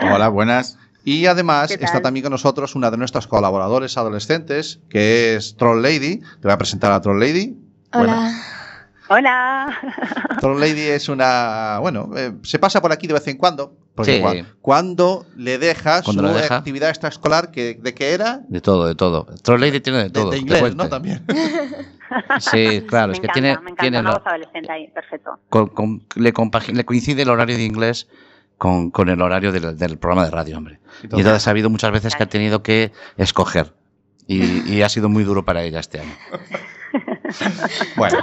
[0.00, 0.78] Hola, buenas.
[1.04, 6.18] Y además está también con nosotros una de nuestras colaboradores adolescentes, que es Troll Lady.
[6.18, 7.56] Te voy a presentar a Troll Lady.
[7.92, 8.32] Hola.
[9.12, 9.76] Hola.
[10.40, 11.78] Troll Lady es una.
[11.80, 13.74] Bueno, eh, se pasa por aquí de vez en cuando.
[13.96, 14.22] Porque Sí.
[14.22, 16.56] cua- cuando le dejas Cuando su lo deja.
[16.58, 18.40] actividad extraescolar, que, ¿de qué era?
[18.48, 20.84] de todo de todo Troll Lady tiene de De, todo de te inglés, cuento.
[20.84, 20.88] ¿no?
[20.88, 21.24] También.
[22.38, 24.86] sí claro me es que encanta, tiene me encanta tiene una lo- voz adolescente ahí,
[24.88, 25.38] perfecto.
[25.48, 28.06] con- con- le, compagi- le coincide el horario de inglés
[28.58, 30.78] con, con el horario del, del programa de radio, hombre.
[31.02, 33.74] Y entonces ha habido muchas veces que ha tenido que escoger.
[34.28, 36.14] Y, y ha sido muy duro para ella este año.
[37.96, 38.18] Bueno,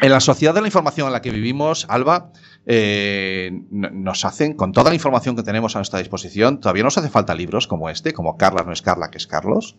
[0.00, 2.30] en la sociedad de la información en la que vivimos, Alba,
[2.66, 7.08] eh, nos hacen, con toda la información que tenemos a nuestra disposición, todavía nos hace
[7.08, 9.76] falta libros como este, como Carla no es Carla, que es Carlos.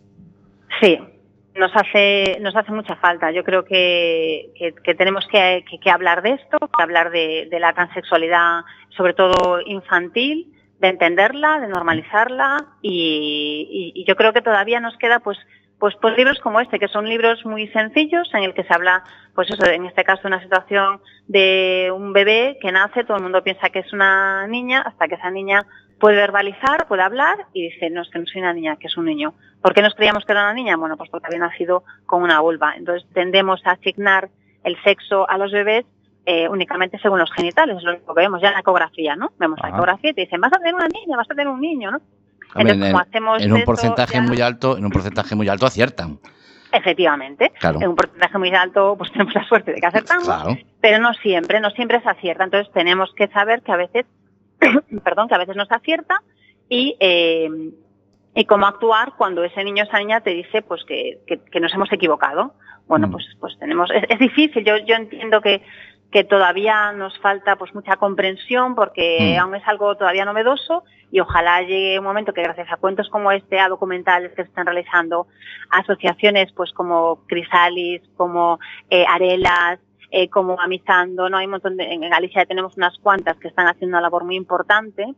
[0.81, 0.97] Sí,
[1.55, 3.31] nos hace, nos hace mucha falta.
[3.31, 8.61] Yo creo que, que- tenemos que, hablar de esto, hablar de, la transexualidad,
[8.97, 15.37] sobre todo infantil, de entenderla, de normalizarla y yo creo que todavía nos queda pues
[15.83, 19.03] pues, pues libros como este, que son libros muy sencillos en el que se habla,
[19.35, 23.43] pues eso, en este caso, una situación de un bebé que nace, todo el mundo
[23.43, 25.65] piensa que es una niña, hasta que esa niña
[25.99, 28.95] puede verbalizar, puede hablar y dice, no, es que no soy una niña, que es
[28.95, 29.33] un niño.
[29.61, 30.77] ¿Por qué nos creíamos que era una niña?
[30.77, 32.75] Bueno, pues porque había nacido con una vulva.
[32.77, 34.29] Entonces tendemos a asignar
[34.63, 35.83] el sexo a los bebés
[36.25, 39.33] eh, únicamente según los genitales, es lo único que vemos ya en la ecografía, ¿no?
[39.37, 41.59] Vemos la ecografía y te dicen, vas a tener una niña, vas a tener un
[41.59, 41.99] niño, ¿no?
[42.55, 45.49] Entonces, en, como hacemos en un eso, porcentaje ya- muy alto, en un porcentaje muy
[45.49, 46.19] alto aciertan.
[46.71, 47.51] Efectivamente.
[47.59, 47.79] Claro.
[47.81, 50.57] En un porcentaje muy alto, pues tenemos la suerte de que acertamos, Claro.
[50.81, 52.43] pero no siempre, no siempre se acierta.
[52.43, 54.05] Entonces tenemos que saber que a veces,
[55.03, 56.21] perdón, que a veces no se acierta
[56.69, 57.49] y, eh,
[58.35, 61.59] y cómo actuar cuando ese niño o esa niña te dice pues que, que- que
[61.59, 62.53] nos hemos equivocado.
[62.87, 63.11] Bueno, Mm.
[63.11, 65.61] pues, pues tenemos, es, es difícil, yo, yo entiendo que,
[66.13, 69.41] que todavía nos falta pues mucha comprensión porque Mm.
[69.41, 73.31] aún es algo todavía novedoso y ojalá llegue un momento que gracias a cuentos como
[73.31, 75.25] este, a documentales que se están realizando,
[75.71, 78.59] asociaciones pues como Crisalis, como
[78.91, 79.79] eh, Arelas,
[80.11, 83.65] eh, como Amizando, no hay un montón de, en Galicia tenemos unas cuantas que están
[83.67, 85.15] haciendo una labor muy importante,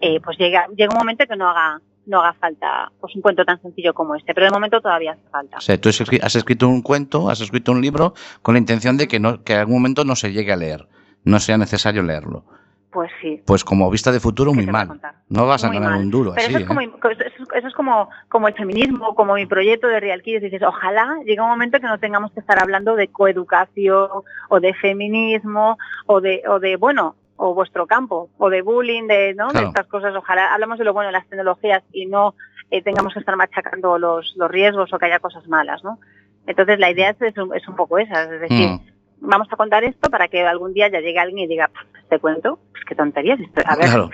[0.00, 3.44] eh, pues llega, llega un momento que no haga, no haga falta pues un cuento
[3.44, 5.58] tan sencillo como este, pero de momento todavía hace falta.
[5.58, 8.58] O sea, tú has escri- has escrito un cuento, has escrito un libro con la
[8.58, 10.88] intención de que, no, que en algún momento no se llegue a leer,
[11.24, 12.44] no sea necesario leerlo.
[12.90, 13.40] Pues sí.
[13.46, 15.00] Pues como vista de futuro, muy mal.
[15.30, 16.00] No vas a ganar mal.
[16.00, 16.50] un duro Pero así.
[16.50, 16.66] eso es, ¿eh?
[16.66, 20.42] como, eso es- eso es como, como el feminismo, como mi proyecto de Real Kids.
[20.42, 24.08] Dices, ojalá llegue un momento que no tengamos que estar hablando de coeducación
[24.50, 29.34] o de feminismo o de, o de bueno, o vuestro campo, o de bullying, de,
[29.34, 29.48] ¿no?
[29.48, 29.66] Claro.
[29.66, 30.14] de estas cosas.
[30.14, 32.34] Ojalá hablamos de lo bueno de las tecnologías y no
[32.70, 35.98] eh, tengamos que estar machacando los, los riesgos o que haya cosas malas, ¿no?
[36.46, 38.80] Entonces la idea es, es, un, es un poco esa, es decir, Mm.
[39.28, 42.18] vamos a contar esto para que algún día ya llegue alguien y diga, "Pff, te
[42.20, 44.10] cuento, pues qué tonterías, esto- a ver, Claro.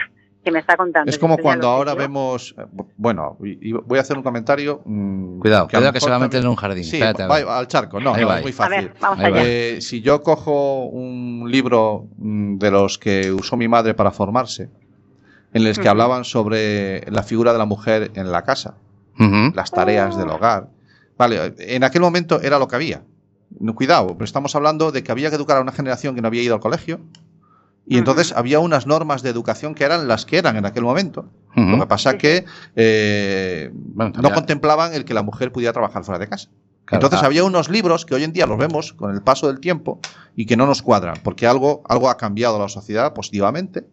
[0.48, 1.10] Que me está contando.
[1.10, 2.54] Es como cuando ahora vemos.
[2.58, 2.64] eh,
[2.96, 4.80] Bueno, y- y voy a hacer un comentario.
[4.84, 6.84] mm, Cuidado, lo cuidado que se va a meter en un jardín.
[6.84, 8.00] Sí, Espérate, va- al charco.
[8.00, 8.84] No, es muy A fácil.
[8.84, 9.42] ver, vamos allá.
[9.44, 14.70] Eh, si yo cojo un libro mm, de los que usó mi madre para formarse,
[15.52, 18.74] en los que hablaban sobre la figura de la mujer en la casa,
[19.54, 20.68] las tareas del hogar.
[21.16, 23.02] Vale, en aquel momento era lo que había.
[23.58, 26.28] No, cuidado, pero estamos hablando de que había que educar a una generación que no
[26.28, 27.00] había ido al colegio.
[27.86, 31.30] Y entonces había unas normas de educación que eran las que eran en aquel momento.
[31.56, 32.44] Lo que pasa que
[32.76, 36.50] eh, Bueno, no contemplaban el que la mujer pudiera trabajar fuera de casa.
[36.84, 37.26] Claro, Entonces ah.
[37.26, 40.00] había unos libros que hoy en día los vemos con el paso del tiempo
[40.36, 43.86] y que no nos cuadran, porque algo, algo ha cambiado la sociedad positivamente,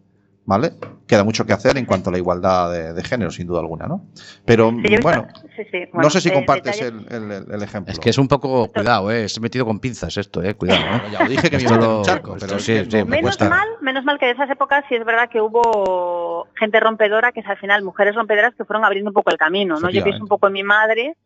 [0.46, 0.72] ¿vale?
[1.06, 3.86] Queda mucho que hacer en cuanto a la igualdad de, de género, sin duda alguna,
[3.86, 4.06] ¿no?
[4.44, 5.26] Pero Sí, yo he visto- bueno,
[5.56, 7.92] sí, sí, no sé si eh, compartes el, el- el ejemplo.
[7.92, 10.80] Es que es un poco, cuidado, eh, es metido con pinzas esto, eh, cuidado.
[10.96, 11.10] ¿eh?
[11.12, 12.64] Ya lo dije que me iba a meter en lo- un charco, esto pero es
[12.64, 13.48] sí, que sí, no- me Menos cuesta.
[13.50, 17.40] mal, menos mal que de esas épocas sí es verdad que hubo gente rompedora, que
[17.40, 19.90] es al final mujeres rompedoras que fueron abriendo un poco el camino, ¿no?
[19.90, 21.16] Yo pienso un poco en mi madre,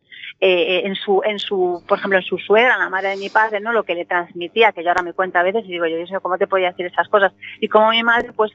[0.41, 3.61] eh, en su, en su, por ejemplo, en su suegra, la madre de mi padre,
[3.61, 3.73] ¿no?
[3.73, 6.21] Lo que le transmitía, que yo ahora me cuenta a veces y digo, yo, mío,
[6.21, 7.33] ¿cómo te podía decir esas cosas?
[7.61, 8.53] Y como mi madre, pues,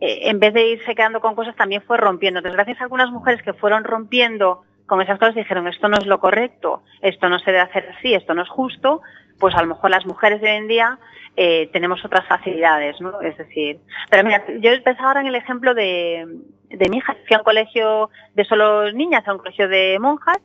[0.00, 2.38] eh, en vez de irse quedando con cosas, también fue rompiendo.
[2.38, 6.06] Entonces, gracias a algunas mujeres que fueron rompiendo con esas cosas, dijeron, esto no es
[6.06, 9.02] lo correcto, esto no se debe hacer así, esto no es justo,
[9.38, 10.98] pues a lo mejor las mujeres de hoy en día
[11.36, 13.20] eh, tenemos otras facilidades, ¿no?
[13.20, 13.78] Es decir,
[14.10, 16.26] pero mira, yo pensaba ahora en el ejemplo de,
[16.70, 20.38] de mi hija, fui a un colegio de solo niñas, a un colegio de monjas,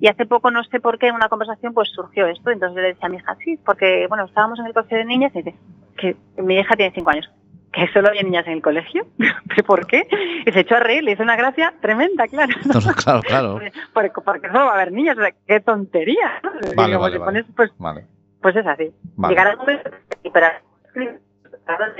[0.00, 2.82] y hace poco, no sé por qué, en una conversación pues surgió esto, entonces yo
[2.82, 5.42] le decía a mi hija, sí, porque, bueno, estábamos en el colegio de niñas y
[5.42, 5.56] dice,
[5.96, 7.28] que mi hija tiene cinco años,
[7.76, 9.06] que solo había niñas en el colegio,
[9.48, 10.08] ¿pero por qué?
[10.46, 12.54] Y se echó a reír, le hizo una gracia tremenda, claro.
[13.04, 13.60] claro, claro.
[13.92, 16.40] Porque, porque solo va a haber niñas, o sea, qué tontería.
[16.42, 16.50] ¿no?
[16.74, 17.18] Vale, como vale, te vale.
[17.18, 18.06] pones, pues, Vale.
[18.40, 18.92] pues es así.
[19.28, 19.90] Llegar al momento
[20.22, 20.62] y para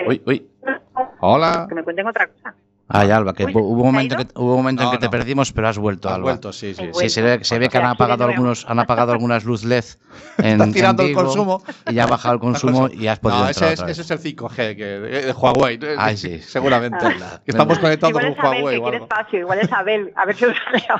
[0.06, 0.48] Uy, uy.
[1.20, 1.66] Hola.
[1.68, 2.54] que me cuenten otra cosa.
[2.88, 5.10] Ay, Alba, que hubo un momento, que, hubo un momento en No, que te no.
[5.10, 6.24] perdimos, pero has vuelto, Has Alba.
[6.24, 9.44] vuelto, sí, sí, Sí, se ve, se ve que han apagado algunos, han apagado algunas
[9.44, 9.84] luz LED
[10.38, 11.62] en, Está tirando en el consumo.
[11.90, 13.98] y ya ha bajado el consumo y has podido No, entrar ese es, otra vez.
[13.98, 15.78] ese es el 5G que, de, de Huawei.
[15.98, 16.38] Ay, sí.
[16.38, 16.98] Seguramente.
[17.04, 17.40] Ah.
[17.44, 19.04] Que estamos conectando Igual con es Abel Huawei que o quiere algo.
[19.06, 20.54] espacio, igual es Abel, a ver si os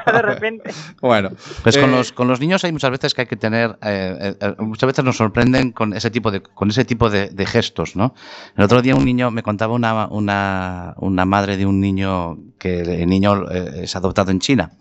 [0.07, 0.70] de repente.
[1.01, 1.30] Bueno.
[1.62, 4.16] Pues con eh, los, con los niños hay muchas veces que hay que tener, eh,
[4.20, 7.47] eh, eh, muchas veces nos sorprenden con ese tipo de, con ese tipo de, de
[7.47, 8.12] gestos, ¿no?
[8.57, 12.80] El otro día un niño me contaba una, una, una madre de un niño que
[12.80, 14.72] el niño eh, es adoptado en China.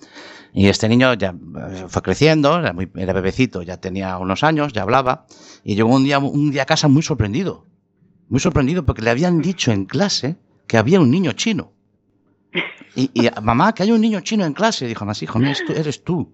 [0.53, 1.35] Y este niño ya
[1.69, 5.25] eh, fue creciendo, era, bebecito, ya tenía unos años, ya hablaba,
[5.63, 7.65] y llegó un día, un día a casa muy sorprendido.
[8.29, 10.37] Muy sorprendido porque le habían dicho en clase
[10.67, 11.73] que había un niño chino.
[12.95, 14.87] Y, y, mamá, que hay un niño chino en clase.
[14.87, 16.33] Dijo, más hijo, no, eres tú.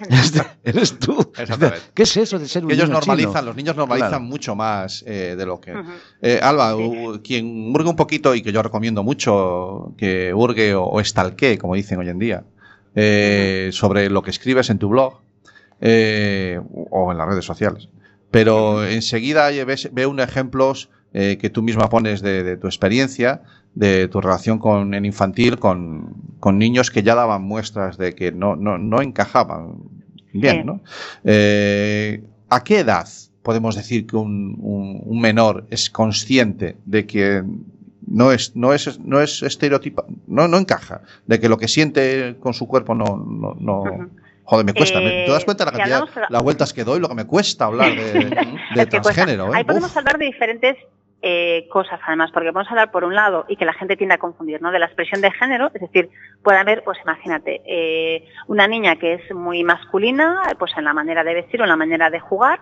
[0.08, 0.38] Eres tú.
[0.40, 1.32] Este, eres tú.
[1.36, 1.78] Exactamente.
[1.94, 3.42] ¿Qué es eso de ser un que ellos niño normalizan, chino?
[3.46, 4.24] los niños normalizan Claro.
[4.24, 5.74] mucho más eh, de lo que.
[6.22, 10.84] Eh, Alba, u- quien hurgue un poquito y que yo recomiendo mucho que hurgue o,
[10.84, 12.44] o estalquee, como dicen hoy en día,
[12.94, 15.20] eh, sobre lo que escribes en tu blog
[15.80, 17.88] eh, o en las redes sociales.
[18.30, 23.42] Pero enseguida ves, ve unos ejemplos eh, que tú misma pones de, de tu experiencia,
[23.74, 28.32] de tu relación con en infantil con, con niños que ya daban muestras de que
[28.32, 29.76] no, no, no encajaban
[30.32, 30.66] bien.
[30.66, 30.80] ¿no?
[31.24, 33.08] Eh, ¿A qué edad
[33.42, 37.42] podemos decir que un, un- un menor es consciente de que
[38.06, 42.36] no es, no es, no es estereotipa, no, no encaja, de que lo que siente
[42.40, 44.08] con su cuerpo no, no, no-
[44.42, 44.98] joder, me cuesta.
[44.98, 47.14] ¿me- Eh, ¿Te das cuenta la si cantidad, hablamos- las vueltas que doy, lo que
[47.14, 48.30] me cuesta hablar de,
[48.74, 49.54] de transgénero?
[49.54, 49.58] ¿eh?
[49.58, 49.96] Ahí podemos Uf.
[49.98, 50.76] hablar de diferentes
[51.22, 54.18] eh, cosas, además, porque podemos hablar por un lado y que la gente tiende a
[54.18, 54.70] confundir, ¿no?
[54.72, 56.08] De la expresión de género, es decir,
[56.42, 61.22] puede haber, pues imagínate, eh, una niña que es muy masculina, pues en la manera
[61.24, 62.60] de vestir o en la manera de jugar,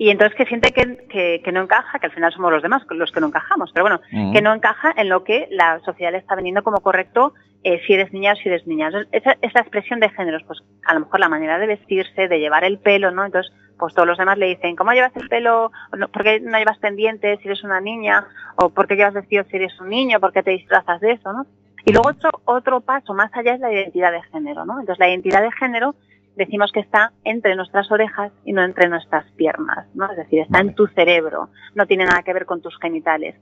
[0.00, 2.82] y entonces que siente que, que- que no encaja, que al final somos los demás
[2.90, 4.00] los que no encajamos, pero bueno,
[4.32, 7.34] que no encaja en lo que la sociedad le está vendiendo como correcto
[7.64, 8.86] eh, si eres niña o si eres niña.
[8.86, 12.38] Entonces, esa, esa expresión de géneros, pues a lo mejor la manera de vestirse, de
[12.38, 13.24] llevar el pelo, ¿no?
[13.24, 15.70] Entonces, pues todos los demás le dicen, ¿cómo llevas el pelo?
[16.12, 18.26] ¿Por qué no llevas pendientes si eres una niña?
[18.56, 20.20] ¿O por qué llevas vestido si eres un niño?
[20.20, 21.46] ¿Por qué te disfrazas de eso, no?
[21.84, 24.80] Y luego otro, otro paso más allá es la identidad de género, ¿no?
[24.80, 25.94] Entonces, la identidad de género
[26.36, 30.10] decimos que está entre nuestras orejas y no entre nuestras piernas, ¿no?
[30.10, 33.34] Es decir, está en tu cerebro, no tiene nada que ver con tus genitales.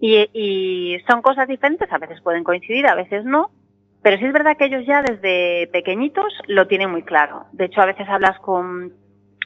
[0.00, 3.50] Y, y son cosas diferentes, a veces pueden coincidir, a veces no,
[4.02, 7.46] pero sí es verdad que ellos ya desde pequeñitos lo tienen muy claro.
[7.52, 8.92] De hecho, a veces hablas con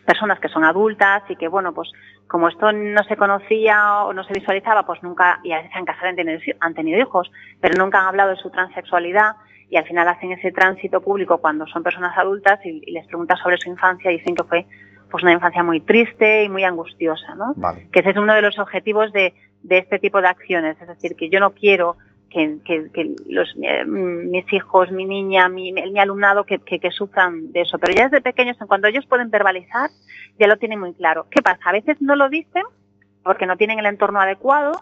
[0.05, 1.90] personas que son adultas y que, bueno, pues
[2.26, 5.78] como esto no se conocía o no se visualizaba, pues nunca, y a veces se
[5.78, 7.30] han casado han tenido, han tenido hijos,
[7.61, 9.36] pero nunca han hablado de su transexualidad
[9.68, 13.38] y al final hacen ese tránsito público cuando son personas adultas y, y les preguntas
[13.40, 14.66] sobre su infancia y dicen que fue
[15.11, 17.53] pues una infancia muy triste y muy angustiosa, ¿no?
[17.57, 17.88] Vale.
[17.92, 20.80] que ese es uno de los objetivos de, de este tipo de acciones.
[20.80, 21.96] Es decir, que yo no quiero
[22.31, 26.91] que, que- que los, eh, mis hijos, mi niña, mi, mi alumnado, que, que- que
[26.91, 27.78] sufran de eso.
[27.78, 29.91] Pero ya desde pequeños, en cuanto ellos pueden verbalizar,
[30.39, 31.26] ya lo tienen muy claro.
[31.31, 31.61] ¿Qué pasa?
[31.64, 32.62] A veces no lo dicen
[33.24, 34.72] porque no tienen el entorno adecuado,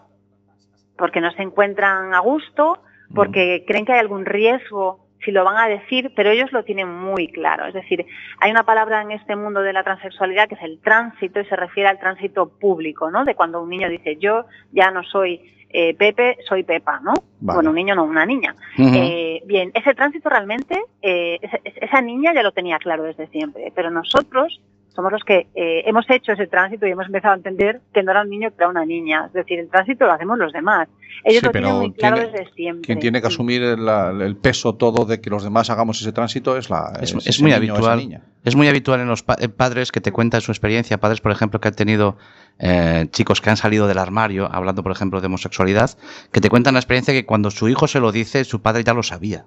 [0.97, 2.79] porque no se encuentran a gusto,
[3.15, 6.89] porque creen que hay algún riesgo si lo van a decir, pero ellos lo tienen
[6.89, 7.65] muy claro.
[7.65, 8.05] Es decir,
[8.39, 11.55] hay una palabra en este mundo de la transexualidad que es el tránsito y se
[11.55, 13.25] refiere al tránsito público, ¿no?
[13.25, 15.41] De cuando un niño dice, yo ya no soy
[15.71, 17.13] eh, Pepe, soy Pepa, ¿no?
[17.41, 17.57] Vale.
[17.57, 18.55] Bueno, un niño no, una niña.
[18.77, 23.71] Eh, bien, ese tránsito realmente, eh, esa, esa niña ya lo tenía claro desde siempre,
[23.75, 24.61] pero nosotros
[24.99, 28.11] somos los que eh, hemos hecho ese tránsito y hemos empezado a entender que no
[28.11, 29.27] era un niño, que era una niña.
[29.27, 30.89] Es decir, el tránsito lo hacemos los demás.
[31.23, 32.81] Ellos Sí, lo tienen muy claro tiene- desde siempre.
[32.85, 36.11] Quien tiene que asumir el, la- el peso todo de que los demás hagamos ese
[36.11, 37.97] tránsito es la Es, es muy niño habitual.
[37.99, 38.21] niña.
[38.43, 40.97] Es muy habitual en los pa- en padres que te cuentan su experiencia.
[40.99, 42.17] Padres, por ejemplo, que han tenido
[42.59, 45.91] eh, chicos que han salido del armario, hablando, por ejemplo, de homosexualidad,
[46.33, 48.93] que te cuentan la experiencia que cuando su hijo se lo dice, su padre ya
[48.93, 49.45] lo sabía.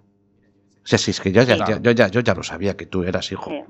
[0.82, 3.04] O sea, si es que yo ya, yo ya, yo ya lo sabía que tú
[3.04, 3.50] eras hijo.
[3.50, 3.60] Sí.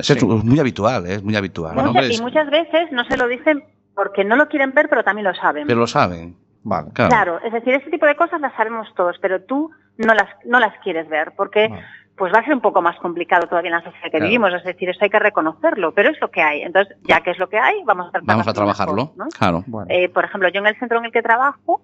[0.00, 1.14] Eso es muy habitual, ¿eh?
[1.14, 1.74] es muy habitual.
[1.76, 1.92] ¿no?
[1.92, 5.26] Mucha- y muchas veces no se lo dicen porque no lo quieren ver, pero también
[5.26, 5.66] lo saben.
[5.66, 6.36] Pero lo saben.
[6.62, 6.88] Vale.
[6.92, 7.08] Claro.
[7.10, 10.58] Claro, es decir, ese tipo de cosas las sabemos todos, pero tú no las, no
[10.60, 11.70] las quieres ver, porque
[12.16, 14.24] pues va a ser un poco más complicado todavía en la sociedad que Claro.
[14.26, 16.60] vivimos, es decir, eso hay que reconocerlo, pero es lo que hay.
[16.60, 19.14] Entonces, ya que es lo que hay, vamos a tratar Vamos a trabajarlo.
[19.38, 19.64] Claro.
[19.88, 21.80] Eh, por ejemplo, yo en el centro en el que trabajo,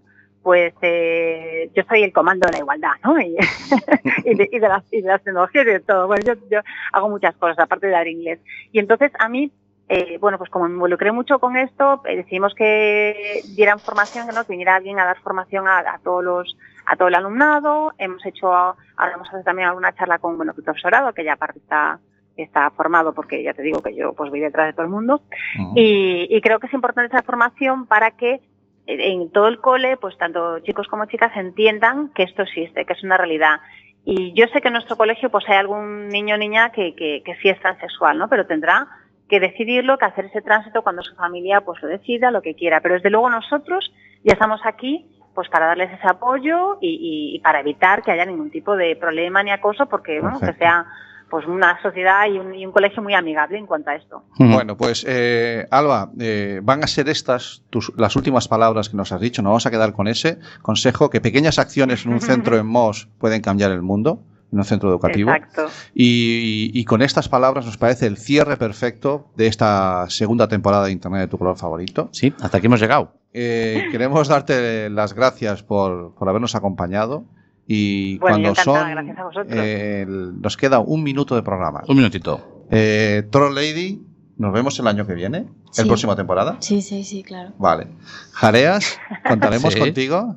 [0.47, 3.21] pues eh, yo soy el comando de la igualdad, ¿no?
[3.21, 3.37] Y,
[4.25, 6.07] y de, y de las, y de las tecnologías y de todo.
[6.07, 6.61] Bueno, yo, yo
[6.93, 8.39] hago muchas cosas, aparte de dar inglés.
[8.71, 9.51] Y entonces a mí,
[9.89, 14.45] eh, bueno, pues como me involucré mucho con esto, eh, decidimos que dieran formación, ¿no?
[14.45, 17.91] que viniera alguien a dar formación a, a todos los a todo el alumnado.
[17.99, 21.33] Hemos hecho, ahora vamos a hacer también alguna charla con bueno, el profesorado, que ya
[21.33, 21.99] aparte está
[22.37, 25.23] está formado porque ya te digo que yo pues voy detrás de todo el mundo
[25.75, 28.43] y, y creo que es importante esa formación para que
[28.87, 33.03] en todo el cole, pues tanto chicos como chicas entiendan que esto existe, que es
[33.03, 33.61] una realidad.
[34.05, 37.23] Y yo sé que en nuestro colegio pues hay algún niño o niña que, que,
[37.25, 38.29] que sí es transexual, ¿no?
[38.29, 38.87] Pero tendrá
[39.29, 42.81] que decidirlo, que hacer ese tránsito cuando su familia pues lo decida, lo que quiera.
[42.81, 47.41] Pero desde luego nosotros ya estamos aquí pues para darles ese apoyo y, y- y
[47.41, 50.87] para evitar que haya ningún tipo de problema ni acoso, porque bueno, que sea
[51.31, 54.23] pues una sociedad y un, y un colegio muy amigable en cuanto a esto.
[54.39, 59.11] Bueno, pues eh, Alba, eh, van a ser estas tus- las últimas palabras que nos
[59.13, 59.43] has dicho.
[59.43, 62.21] Nos vamos a quedar con ese consejo que pequeñas acciones en un
[62.53, 64.23] centro en Mos pueden cambiar el mundo,
[64.53, 65.31] en un centro educativo.
[65.33, 65.67] Exacto.
[65.95, 70.93] Y, y con estas palabras nos parece el cierre perfecto de esta segunda temporada de
[70.93, 72.09] Internet de tu color favorito.
[72.13, 73.15] Sí, hasta aquí hemos llegado.
[73.33, 77.25] Eh, queremos darte las gracias por, por habernos acompañado.
[77.67, 78.91] Y Bueno, cuando son.
[78.91, 79.53] gracias a vosotros.
[79.57, 81.83] eh, nos queda un minuto de programa.
[81.89, 82.65] Un minutito.
[82.71, 84.01] Eh, Troll Lady,
[84.39, 85.83] nos vemos el año que viene, Sí.
[85.83, 86.57] el próxima temporada.
[86.61, 87.53] Sí, sí, sí, claro.
[87.59, 87.89] Vale.
[88.33, 89.79] Jareas, contaremos Sí.
[89.81, 90.37] contigo.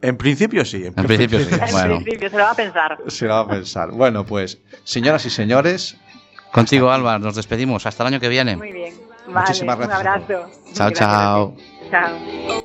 [0.00, 0.84] En principio sí.
[0.86, 1.48] En principio sí.
[1.52, 2.98] En Bueno, principio se lo va a pensar.
[3.08, 3.90] Se lo va a pensar.
[3.90, 5.96] Bueno, pues, señoras y señores,
[6.52, 7.84] contigo, Alba, nos despedimos.
[7.86, 8.56] Hasta el año que viene.
[8.56, 8.94] Muy bien.
[9.26, 10.50] Vale, Muchísimas un gracias a abrazo.
[10.72, 10.98] Chao, Gracias.
[10.98, 11.56] chao.
[11.90, 12.64] Chao.